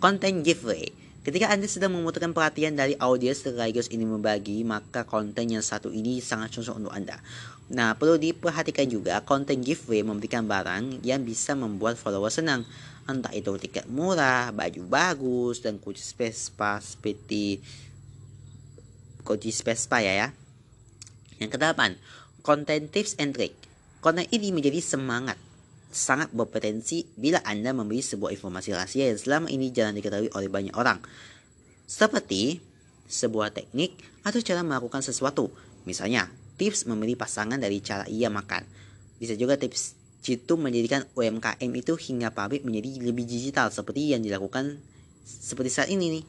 Konten 0.00 0.40
giveaway 0.40 1.02
Ketika 1.22 1.54
Anda 1.54 1.70
sedang 1.70 1.94
membutuhkan 1.94 2.34
perhatian 2.34 2.74
dari 2.74 2.98
audiens 2.98 3.46
sekaligus 3.46 3.86
ini 3.94 4.02
membagi, 4.02 4.66
maka 4.66 5.06
konten 5.06 5.54
yang 5.54 5.62
satu 5.62 5.94
ini 5.94 6.18
sangat 6.18 6.58
cocok 6.58 6.82
untuk 6.82 6.90
Anda. 6.90 7.22
Nah, 7.72 7.96
perlu 7.96 8.20
diperhatikan 8.20 8.84
juga 8.84 9.24
konten 9.24 9.64
giveaway 9.64 10.04
memberikan 10.04 10.44
barang 10.44 11.00
yang 11.00 11.24
bisa 11.24 11.56
membuat 11.56 11.96
follower 11.96 12.28
senang. 12.28 12.68
Entah 13.08 13.32
itu 13.32 13.48
tiket 13.56 13.88
murah, 13.88 14.52
baju 14.52 14.82
bagus, 14.84 15.64
dan 15.64 15.80
kunci 15.80 16.04
Vespa 16.12 16.76
seperti 16.84 17.64
kunci 19.24 19.50
Vespa 19.56 20.04
ya 20.04 20.12
ya. 20.12 20.28
Yang 21.40 21.56
kedelapan, 21.56 21.96
konten 22.44 22.92
tips 22.92 23.16
and 23.16 23.32
trick. 23.32 23.56
Konten 24.04 24.28
ini 24.28 24.52
menjadi 24.52 24.84
semangat 24.84 25.40
sangat 25.88 26.28
berpotensi 26.32 27.08
bila 27.16 27.40
Anda 27.40 27.72
memberi 27.72 28.04
sebuah 28.04 28.36
informasi 28.36 28.76
rahasia 28.76 29.08
yang 29.12 29.20
selama 29.20 29.48
ini 29.48 29.72
jarang 29.72 29.96
diketahui 29.96 30.28
oleh 30.36 30.52
banyak 30.52 30.76
orang. 30.76 31.00
Seperti 31.88 32.60
sebuah 33.08 33.52
teknik 33.56 33.96
atau 34.24 34.44
cara 34.44 34.60
melakukan 34.60 35.00
sesuatu. 35.00 35.52
Misalnya, 35.84 36.32
tips 36.58 36.88
memilih 36.88 37.16
pasangan 37.16 37.58
dari 37.60 37.78
cara 37.80 38.04
ia 38.08 38.28
makan. 38.28 38.64
Bisa 39.18 39.38
juga 39.38 39.56
tips 39.56 39.98
itu 40.22 40.54
menjadikan 40.54 41.02
UMKM 41.18 41.70
itu 41.74 41.98
hingga 41.98 42.30
pabrik 42.30 42.62
menjadi 42.62 43.02
lebih 43.02 43.26
digital 43.26 43.74
seperti 43.74 44.14
yang 44.14 44.22
dilakukan 44.22 44.78
seperti 45.26 45.70
saat 45.70 45.88
ini 45.90 46.20
nih. 46.20 46.24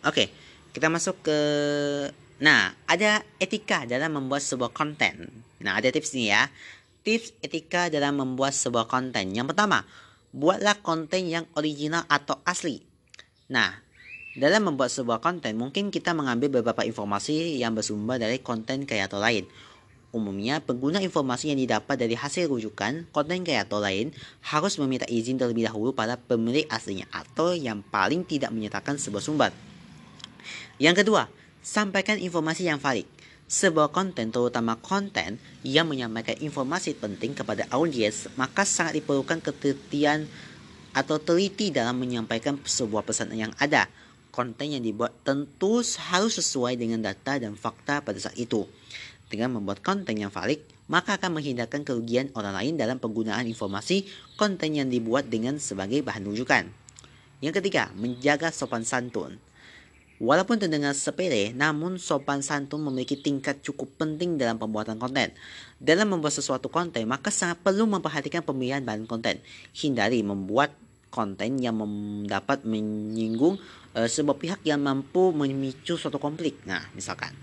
Oke, 0.00 0.32
kita 0.72 0.88
masuk 0.88 1.20
ke 1.20 1.38
Nah, 2.40 2.72
ada 2.88 3.20
etika 3.36 3.84
dalam 3.84 4.16
membuat 4.16 4.40
sebuah 4.40 4.72
konten. 4.72 5.28
Nah, 5.60 5.76
ada 5.76 5.92
tips 5.92 6.16
nih 6.16 6.32
ya. 6.32 6.48
Tips 7.04 7.36
etika 7.44 7.92
dalam 7.92 8.16
membuat 8.16 8.56
sebuah 8.56 8.88
konten. 8.88 9.36
Yang 9.36 9.52
pertama, 9.52 9.84
buatlah 10.32 10.80
konten 10.80 11.28
yang 11.28 11.44
original 11.52 12.08
atau 12.08 12.40
asli. 12.48 12.80
Nah, 13.52 13.76
dalam 14.38 14.70
membuat 14.70 14.94
sebuah 14.94 15.18
konten, 15.18 15.58
mungkin 15.58 15.90
kita 15.90 16.14
mengambil 16.14 16.62
beberapa 16.62 16.86
informasi 16.86 17.58
yang 17.58 17.74
bersumber 17.74 18.18
dari 18.18 18.38
konten 18.38 18.86
kreator 18.86 19.18
lain. 19.18 19.48
Umumnya, 20.10 20.58
pengguna 20.58 20.98
informasi 20.98 21.54
yang 21.54 21.58
didapat 21.62 21.94
dari 21.94 22.18
hasil 22.18 22.50
rujukan 22.50 23.06
konten 23.14 23.46
kreator 23.46 23.78
lain 23.78 24.10
harus 24.42 24.74
meminta 24.82 25.06
izin 25.06 25.38
terlebih 25.38 25.70
dahulu 25.70 25.94
pada 25.94 26.18
pemilik 26.18 26.66
aslinya 26.66 27.06
atau 27.14 27.54
yang 27.54 27.82
paling 27.94 28.26
tidak 28.26 28.50
menyatakan 28.50 28.98
sebuah 28.98 29.22
sumber. 29.22 29.54
Yang 30.82 31.06
kedua, 31.06 31.30
Sampaikan 31.60 32.16
informasi 32.16 32.64
yang 32.64 32.80
valid. 32.80 33.04
Sebuah 33.44 33.92
konten, 33.92 34.32
terutama 34.32 34.80
konten 34.80 35.36
yang 35.60 35.84
menyampaikan 35.84 36.40
informasi 36.40 36.96
penting 36.96 37.36
kepada 37.36 37.68
audiens, 37.68 38.32
maka 38.40 38.64
sangat 38.64 38.96
diperlukan 38.96 39.44
ketelitian 39.44 40.24
atau 40.96 41.20
teliti 41.20 41.68
dalam 41.68 42.00
menyampaikan 42.00 42.56
sebuah 42.64 43.04
pesan 43.04 43.36
yang 43.36 43.52
ada. 43.60 43.92
Konten 44.30 44.70
yang 44.70 44.82
dibuat 44.86 45.14
tentu 45.26 45.82
harus 45.82 46.32
sesuai 46.38 46.78
dengan 46.78 47.02
data 47.02 47.36
dan 47.36 47.58
fakta 47.58 47.98
pada 48.02 48.18
saat 48.18 48.38
itu. 48.38 48.66
Dengan 49.30 49.58
membuat 49.58 49.82
konten 49.82 50.18
yang 50.18 50.30
valid, 50.30 50.58
maka 50.90 51.14
akan 51.14 51.38
menghindarkan 51.38 51.86
kerugian 51.86 52.34
orang 52.34 52.50
lain 52.50 52.74
dalam 52.74 52.98
penggunaan 52.98 53.46
informasi 53.46 54.06
konten 54.34 54.74
yang 54.74 54.90
dibuat 54.90 55.30
dengan 55.30 55.58
sebagai 55.62 56.02
bahan 56.02 56.26
rujukan. 56.26 56.66
Yang 57.38 57.62
ketiga, 57.62 57.94
menjaga 57.94 58.50
sopan 58.50 58.82
santun. 58.82 59.38
Walaupun 60.20 60.60
terdengar 60.60 60.92
sepele, 60.92 61.56
namun 61.56 61.96
sopan 61.96 62.44
santun 62.44 62.84
memiliki 62.84 63.16
tingkat 63.16 63.64
cukup 63.64 63.88
penting 63.96 64.36
dalam 64.36 64.60
pembuatan 64.60 65.00
konten. 65.00 65.32
Dalam 65.80 66.12
membuat 66.12 66.36
sesuatu 66.36 66.68
konten, 66.68 67.08
maka 67.08 67.32
sangat 67.32 67.56
perlu 67.64 67.88
memperhatikan 67.88 68.44
pemilihan 68.44 68.84
bahan 68.84 69.08
konten. 69.08 69.40
Hindari 69.72 70.20
membuat 70.20 70.76
konten 71.10 71.58
yang 71.58 71.76
dapat 72.24 72.62
menyinggung 72.64 73.58
uh, 73.98 74.08
sebuah 74.08 74.38
pihak 74.38 74.60
yang 74.64 74.80
mampu 74.80 75.34
memicu 75.34 75.98
suatu 75.98 76.22
konflik. 76.22 76.62
Nah, 76.64 76.80
misalkan. 76.94 77.34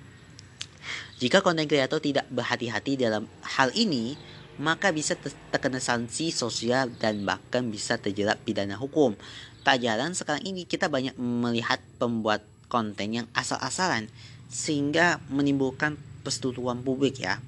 Jika 1.17 1.41
konten 1.41 1.65
kreator 1.65 1.97
tidak 1.99 2.29
berhati-hati 2.29 2.95
dalam 2.95 3.25
hal 3.41 3.73
ini, 3.73 4.13
maka 4.57 4.89
bisa 4.89 5.17
terkena 5.49 5.77
sanksi 5.77 6.33
sosial 6.33 6.89
dan 6.97 7.25
bahkan 7.25 7.69
bisa 7.69 7.97
terjerat 7.97 8.41
pidana 8.41 8.77
hukum. 8.77 9.13
Tak 9.61 9.81
jarang 9.81 10.13
sekarang 10.13 10.45
ini 10.45 10.63
kita 10.65 10.87
banyak 10.87 11.17
melihat 11.17 11.81
pembuat 11.97 12.45
konten 12.71 13.17
yang 13.17 13.27
asal-asalan 13.33 14.07
sehingga 14.47 15.19
menimbulkan 15.27 15.99
persetujuan 16.23 16.81
publik 16.85 17.19
ya. 17.19 17.41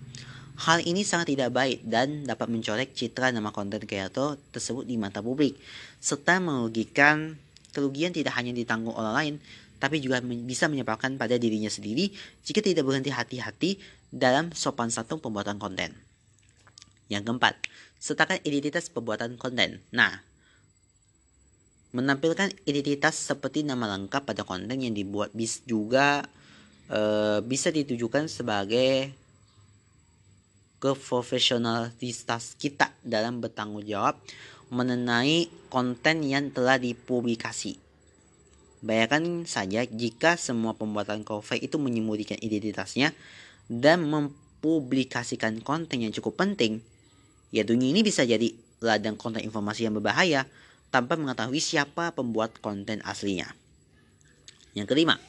Hal 0.59 0.83
ini 0.83 1.07
sangat 1.07 1.31
tidak 1.31 1.55
baik 1.55 1.87
dan 1.87 2.27
dapat 2.27 2.51
mencorek 2.51 2.91
citra 2.91 3.31
nama 3.31 3.55
konten 3.55 3.79
kreator 3.79 4.35
tersebut 4.51 4.83
di 4.83 4.99
mata 4.99 5.23
publik, 5.23 5.55
serta 6.03 6.43
merugikan 6.43 7.39
kerugian 7.71 8.11
tidak 8.11 8.35
hanya 8.35 8.51
ditanggung 8.51 8.91
orang 8.91 9.15
lain, 9.15 9.35
tapi 9.79 10.03
juga 10.03 10.19
bisa 10.19 10.67
menyebabkan 10.67 11.15
pada 11.15 11.39
dirinya 11.39 11.71
sendiri 11.71 12.11
jika 12.43 12.59
tidak 12.59 12.83
berhenti 12.83 13.07
hati-hati 13.07 13.79
dalam 14.11 14.51
sopan 14.51 14.91
santun 14.91 15.23
pembuatan 15.23 15.55
konten. 15.55 15.95
Yang 17.07 17.23
keempat, 17.31 17.55
sertakan 17.95 18.43
identitas 18.43 18.91
pembuatan 18.91 19.39
konten. 19.39 19.79
Nah, 19.95 20.27
menampilkan 21.95 22.51
identitas 22.67 23.15
seperti 23.15 23.63
nama 23.63 23.95
lengkap 23.95 24.27
pada 24.27 24.43
konten 24.43 24.75
yang 24.75 24.93
dibuat 24.93 25.31
bis 25.31 25.63
juga 25.63 26.27
e, 26.91 26.99
bisa 27.47 27.73
ditujukan 27.73 28.29
sebagai 28.29 29.15
keprofesionalitas 30.79 32.55
kita 32.55 32.95
dalam 33.03 33.43
bertanggung 33.43 33.83
jawab 33.83 34.15
mengenai 34.71 35.51
konten 35.67 36.23
yang 36.23 36.49
telah 36.55 36.79
dipublikasi. 36.79 37.77
Bayangkan 38.79 39.43
saja 39.43 39.83
jika 39.83 40.39
semua 40.39 40.71
pembuatan 40.71 41.27
cover 41.27 41.59
itu 41.59 41.75
menyembunyikan 41.75 42.39
identitasnya 42.39 43.11
dan 43.67 44.07
mempublikasikan 44.07 45.59
konten 45.59 45.99
yang 45.99 46.15
cukup 46.15 46.39
penting, 46.39 46.79
ya 47.51 47.67
dunia 47.67 47.91
ini 47.91 48.01
bisa 48.07 48.23
jadi 48.23 48.55
ladang 48.79 49.19
konten 49.19 49.43
informasi 49.43 49.83
yang 49.83 49.99
berbahaya 49.99 50.47
tanpa 50.95 51.19
mengetahui 51.19 51.59
siapa 51.59 52.15
pembuat 52.15 52.55
konten 52.63 53.03
aslinya. 53.03 53.51
Yang 54.71 54.95
kelima, 54.95 55.19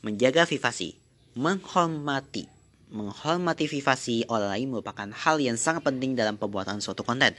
menjaga 0.00 0.48
privasi, 0.48 0.96
menghormati 1.36 2.59
menghormati 2.90 3.70
privasi 3.70 4.26
orang 4.26 4.50
lain 4.54 4.68
merupakan 4.74 5.08
hal 5.14 5.38
yang 5.38 5.54
sangat 5.54 5.86
penting 5.86 6.18
dalam 6.18 6.36
pembuatan 6.36 6.82
suatu 6.82 7.06
konten. 7.06 7.34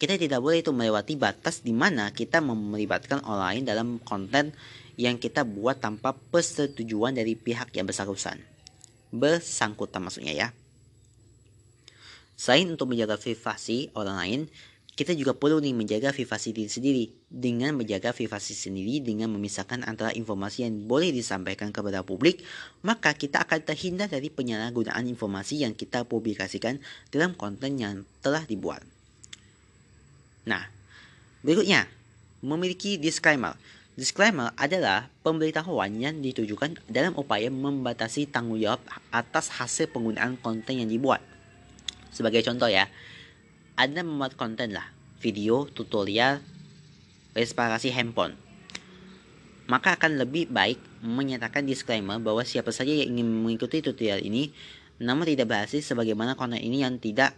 Kita 0.00 0.16
tidak 0.16 0.40
boleh 0.40 0.64
itu 0.64 0.72
melewati 0.72 1.14
batas 1.14 1.60
di 1.60 1.76
mana 1.76 2.10
kita 2.10 2.40
melibatkan 2.40 3.20
orang 3.22 3.44
lain 3.54 3.62
dalam 3.68 3.88
konten 4.00 4.52
yang 5.00 5.16
kita 5.16 5.46
buat 5.46 5.80
tanpa 5.80 6.12
persetujuan 6.12 7.16
dari 7.16 7.36
pihak 7.36 7.72
yang 7.72 7.88
bersangkutan. 7.88 8.40
Bersangkutan 9.12 10.04
maksudnya 10.04 10.32
ya. 10.36 10.48
Selain 12.40 12.64
untuk 12.72 12.88
menjaga 12.88 13.20
privasi 13.20 13.92
orang 13.92 14.16
lain, 14.16 14.40
kita 15.00 15.16
juga 15.16 15.32
perlu 15.32 15.64
nih 15.64 15.72
menjaga 15.72 16.12
privasi 16.12 16.52
diri 16.52 16.68
sendiri 16.68 17.04
dengan 17.32 17.72
menjaga 17.72 18.12
privasi 18.12 18.52
sendiri 18.52 19.00
dengan 19.00 19.32
memisahkan 19.32 19.80
antara 19.88 20.12
informasi 20.12 20.68
yang 20.68 20.84
boleh 20.84 21.08
disampaikan 21.08 21.72
kepada 21.72 22.04
publik 22.04 22.44
maka 22.84 23.16
kita 23.16 23.40
akan 23.40 23.64
terhindar 23.64 24.12
dari 24.12 24.28
penyalahgunaan 24.28 25.08
informasi 25.08 25.64
yang 25.64 25.72
kita 25.72 26.04
publikasikan 26.04 26.84
dalam 27.08 27.32
konten 27.32 27.80
yang 27.80 28.04
telah 28.20 28.44
dibuat. 28.44 28.84
Nah, 30.44 30.68
berikutnya 31.40 31.88
memiliki 32.44 33.00
disclaimer. 33.00 33.56
Disclaimer 33.96 34.52
adalah 34.60 35.08
pemberitahuan 35.24 35.96
yang 35.96 36.20
ditujukan 36.20 36.76
dalam 36.92 37.16
upaya 37.16 37.48
membatasi 37.48 38.28
tanggung 38.28 38.60
jawab 38.60 38.84
atas 39.08 39.48
hasil 39.48 39.88
penggunaan 39.88 40.36
konten 40.36 40.84
yang 40.84 40.92
dibuat. 40.92 41.24
Sebagai 42.12 42.44
contoh 42.44 42.68
ya, 42.68 42.84
anda 43.80 44.04
membuat 44.04 44.36
konten 44.36 44.76
lah, 44.76 44.84
video, 45.24 45.64
tutorial, 45.72 46.44
reparasi 47.32 47.88
handphone. 47.96 48.36
Maka 49.72 49.96
akan 49.96 50.20
lebih 50.20 50.52
baik 50.52 50.76
menyatakan 51.00 51.64
disclaimer 51.64 52.20
bahwa 52.20 52.44
siapa 52.44 52.76
saja 52.76 52.92
yang 52.92 53.16
ingin 53.16 53.28
mengikuti 53.40 53.80
tutorial 53.80 54.20
ini 54.20 54.52
namun 55.00 55.24
tidak 55.24 55.48
berhasil 55.48 55.80
sebagaimana 55.80 56.36
konten 56.36 56.60
ini 56.60 56.84
yang 56.84 57.00
tidak 57.00 57.32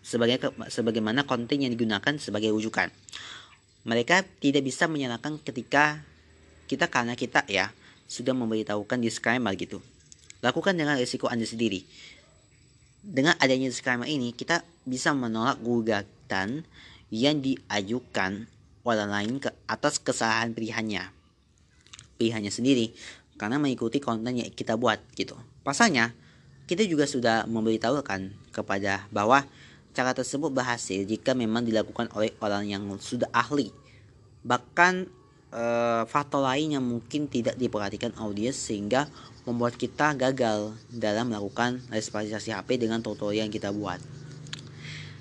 sebagai 0.00 0.40
sebagaimana 0.72 1.28
konten 1.28 1.60
yang 1.60 1.68
digunakan 1.68 2.16
sebagai 2.16 2.48
rujukan. 2.48 2.88
Mereka 3.84 4.24
tidak 4.40 4.64
bisa 4.64 4.88
menyatakan 4.88 5.36
ketika 5.36 6.00
kita 6.64 6.88
karena 6.88 7.12
kita 7.12 7.44
ya 7.44 7.76
sudah 8.08 8.32
memberitahukan 8.32 9.04
disclaimer 9.04 9.52
gitu. 9.60 9.84
Lakukan 10.40 10.80
dengan 10.80 10.96
risiko 10.96 11.28
Anda 11.28 11.44
sendiri 11.44 11.84
dengan 13.02 13.34
adanya 13.42 13.66
disclaimer 13.66 14.06
ini 14.06 14.30
kita 14.30 14.62
bisa 14.86 15.10
menolak 15.10 15.58
gugatan 15.58 16.62
yang 17.10 17.42
diajukan 17.42 18.46
orang 18.86 19.10
lain 19.10 19.34
ke 19.42 19.50
atas 19.66 19.98
kesalahan 19.98 20.54
pilihannya. 20.54 21.10
Pilihannya 22.16 22.50
sendiri 22.54 22.94
karena 23.36 23.58
mengikuti 23.58 23.98
konten 23.98 24.38
yang 24.38 24.48
kita 24.54 24.78
buat 24.78 25.02
gitu. 25.18 25.34
Pasalnya 25.66 26.14
kita 26.70 26.86
juga 26.86 27.04
sudah 27.10 27.44
memberitahukan 27.50 28.54
kepada 28.54 29.10
bahwa 29.10 29.44
cara 29.92 30.16
tersebut 30.16 30.48
berhasil 30.48 31.04
jika 31.04 31.36
memang 31.36 31.66
dilakukan 31.66 32.08
oleh 32.16 32.32
orang 32.40 32.70
yang 32.70 32.86
sudah 32.96 33.28
ahli. 33.34 33.74
Bahkan 34.46 34.94
uh, 35.52 36.02
faktor 36.08 36.42
lain 36.42 36.80
yang 36.80 36.84
mungkin 36.84 37.28
tidak 37.28 37.58
diperhatikan 37.60 38.16
audiens 38.18 38.56
sehingga 38.56 39.06
membuat 39.42 39.74
kita 39.74 40.14
gagal 40.14 40.74
dalam 40.90 41.30
melakukan 41.30 41.82
responsasi 41.90 42.54
HP 42.54 42.78
dengan 42.78 43.02
tutorial 43.02 43.46
yang 43.46 43.54
kita 43.54 43.74
buat. 43.74 43.98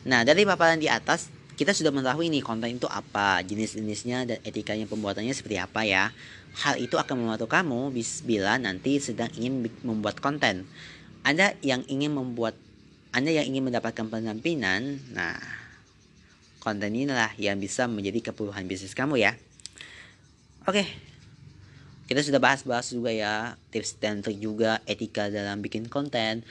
Nah, 0.06 0.26
dari 0.26 0.46
paparan 0.46 0.82
di 0.82 0.90
atas, 0.90 1.30
kita 1.58 1.78
sudah 1.78 1.94
mengetahui 1.94 2.34
nih 2.34 2.42
konten 2.42 2.74
itu 2.74 2.90
apa, 2.90 3.42
jenis-jenisnya 3.46 4.26
dan 4.26 4.38
etikanya 4.42 4.90
pembuatannya 4.90 5.34
seperti 5.34 5.62
apa 5.62 5.86
ya. 5.86 6.10
Hal 6.58 6.82
itu 6.82 6.98
akan 6.98 7.22
membantu 7.22 7.46
kamu 7.46 7.94
bila 8.26 8.58
nanti 8.58 8.98
sedang 8.98 9.30
ingin 9.38 9.70
membuat 9.86 10.18
konten. 10.18 10.66
Anda 11.22 11.54
yang 11.62 11.86
ingin 11.86 12.18
membuat 12.18 12.58
Anda 13.14 13.30
yang 13.30 13.46
ingin 13.46 13.68
mendapatkan 13.68 14.08
pendampingan, 14.08 15.14
nah 15.14 15.36
konten 16.64 16.96
inilah 16.96 17.36
yang 17.36 17.60
bisa 17.60 17.86
menjadi 17.86 18.32
keperluan 18.32 18.66
bisnis 18.66 18.96
kamu 18.96 19.20
ya. 19.20 19.36
Oke, 20.64 20.88
kita 22.12 22.28
sudah 22.28 22.44
bahas-bahas 22.44 22.92
juga 22.92 23.08
ya 23.08 23.56
tips 23.72 23.96
dan 24.04 24.20
trik 24.20 24.36
juga 24.36 24.84
etika 24.84 25.32
dalam 25.32 25.64
bikin 25.64 25.88
konten, 25.88 26.44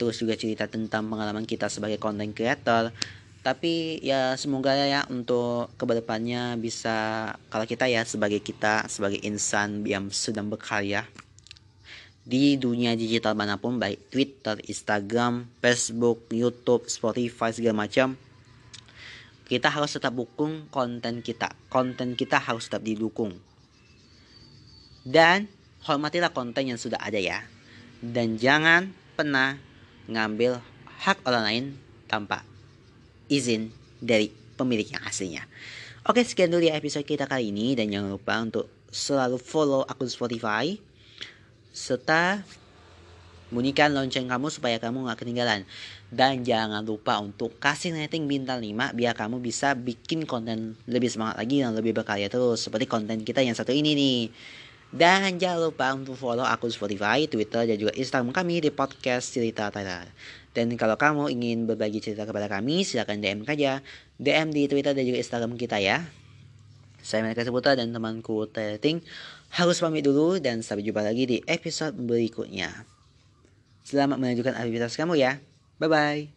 terus 0.00 0.16
juga 0.16 0.32
cerita 0.32 0.64
tentang 0.64 1.04
pengalaman 1.12 1.44
kita 1.44 1.68
sebagai 1.68 2.00
content 2.00 2.32
creator. 2.32 2.88
Tapi 3.44 4.00
ya 4.00 4.32
semoga 4.40 4.72
ya 4.72 5.04
untuk 5.12 5.68
ke 5.76 5.84
depannya 5.92 6.56
bisa 6.56 7.28
kalau 7.52 7.68
kita 7.68 7.84
ya 7.84 8.00
sebagai 8.08 8.40
kita 8.40 8.88
sebagai 8.88 9.20
insan 9.20 9.84
yang 9.84 10.08
sedang 10.08 10.48
berkarya 10.48 11.04
di 12.24 12.56
dunia 12.56 12.96
digital 12.96 13.36
mana 13.36 13.60
pun 13.60 13.76
baik 13.76 14.08
Twitter, 14.08 14.56
Instagram, 14.64 15.44
Facebook, 15.60 16.32
YouTube, 16.32 16.88
Spotify 16.88 17.52
segala 17.52 17.84
macam 17.84 18.16
kita 19.44 19.68
harus 19.68 19.92
tetap 19.92 20.16
dukung 20.16 20.64
konten 20.72 21.20
kita. 21.20 21.52
Konten 21.68 22.16
kita 22.16 22.40
harus 22.40 22.72
tetap 22.72 22.80
didukung. 22.80 23.36
Dan 25.04 25.46
hormatilah 25.84 26.32
konten 26.32 26.64
yang 26.64 26.80
sudah 26.80 26.98
ada 26.98 27.20
ya. 27.20 27.44
Dan 28.00 28.40
jangan 28.40 28.90
pernah 29.14 29.60
ngambil 30.08 30.60
hak 31.04 31.20
orang 31.28 31.44
lain 31.44 31.64
tanpa 32.08 32.44
izin 33.28 33.72
dari 34.00 34.32
pemilik 34.56 34.88
yang 34.88 35.04
aslinya. 35.04 35.44
Oke, 36.04 36.20
sekian 36.20 36.52
dulu 36.52 36.68
ya 36.68 36.76
episode 36.76 37.04
kita 37.08 37.24
kali 37.24 37.48
ini 37.48 37.72
dan 37.72 37.88
jangan 37.88 38.12
lupa 38.12 38.36
untuk 38.40 38.68
selalu 38.92 39.40
follow 39.40 39.82
akun 39.88 40.08
Spotify 40.08 40.76
serta 41.74 42.44
bunyikan 43.50 43.90
lonceng 43.90 44.30
kamu 44.30 44.52
supaya 44.52 44.76
kamu 44.76 45.08
gak 45.08 45.24
ketinggalan. 45.24 45.64
Dan 46.14 46.46
jangan 46.46 46.86
lupa 46.86 47.18
untuk 47.18 47.58
kasih 47.58 47.90
rating 47.96 48.30
bintang 48.30 48.62
5 48.62 48.94
biar 48.94 49.18
kamu 49.18 49.42
bisa 49.42 49.74
bikin 49.74 50.28
konten 50.28 50.78
lebih 50.86 51.10
semangat 51.10 51.42
lagi 51.42 51.58
dan 51.64 51.74
lebih 51.74 51.90
berkarya 51.96 52.30
terus. 52.30 52.62
Seperti 52.62 52.86
konten 52.86 53.24
kita 53.26 53.42
yang 53.42 53.58
satu 53.58 53.74
ini 53.74 53.96
nih. 53.98 54.18
Dan 54.94 55.42
jangan 55.42 55.58
lupa 55.58 55.90
untuk 55.90 56.14
follow 56.14 56.46
akun 56.46 56.70
Spotify, 56.70 57.26
Twitter, 57.26 57.66
dan 57.66 57.74
juga 57.74 57.90
Instagram 57.98 58.30
kami 58.30 58.62
di 58.62 58.70
podcast 58.70 59.34
Cerita 59.34 59.66
Tara. 59.66 60.06
Dan 60.54 60.70
kalau 60.78 60.94
kamu 60.94 61.34
ingin 61.34 61.66
berbagi 61.66 61.98
cerita 61.98 62.22
kepada 62.22 62.46
kami, 62.46 62.86
silahkan 62.86 63.18
DM 63.18 63.42
saja. 63.42 63.82
DM 64.22 64.54
di 64.54 64.70
Twitter 64.70 64.94
dan 64.94 65.02
juga 65.02 65.18
Instagram 65.18 65.58
kita 65.58 65.82
ya. 65.82 66.06
Saya 67.02 67.26
Mereka 67.26 67.42
Seputra 67.42 67.74
dan 67.74 67.90
temanku 67.90 68.46
Teting 68.46 69.02
harus 69.58 69.82
pamit 69.82 70.06
dulu 70.06 70.38
dan 70.38 70.62
sampai 70.62 70.86
jumpa 70.86 71.02
lagi 71.02 71.26
di 71.26 71.42
episode 71.50 71.98
berikutnya. 71.98 72.86
Selamat 73.82 74.22
menunjukkan 74.22 74.54
aktivitas 74.54 74.94
kamu 74.94 75.18
ya. 75.18 75.42
Bye-bye. 75.82 76.30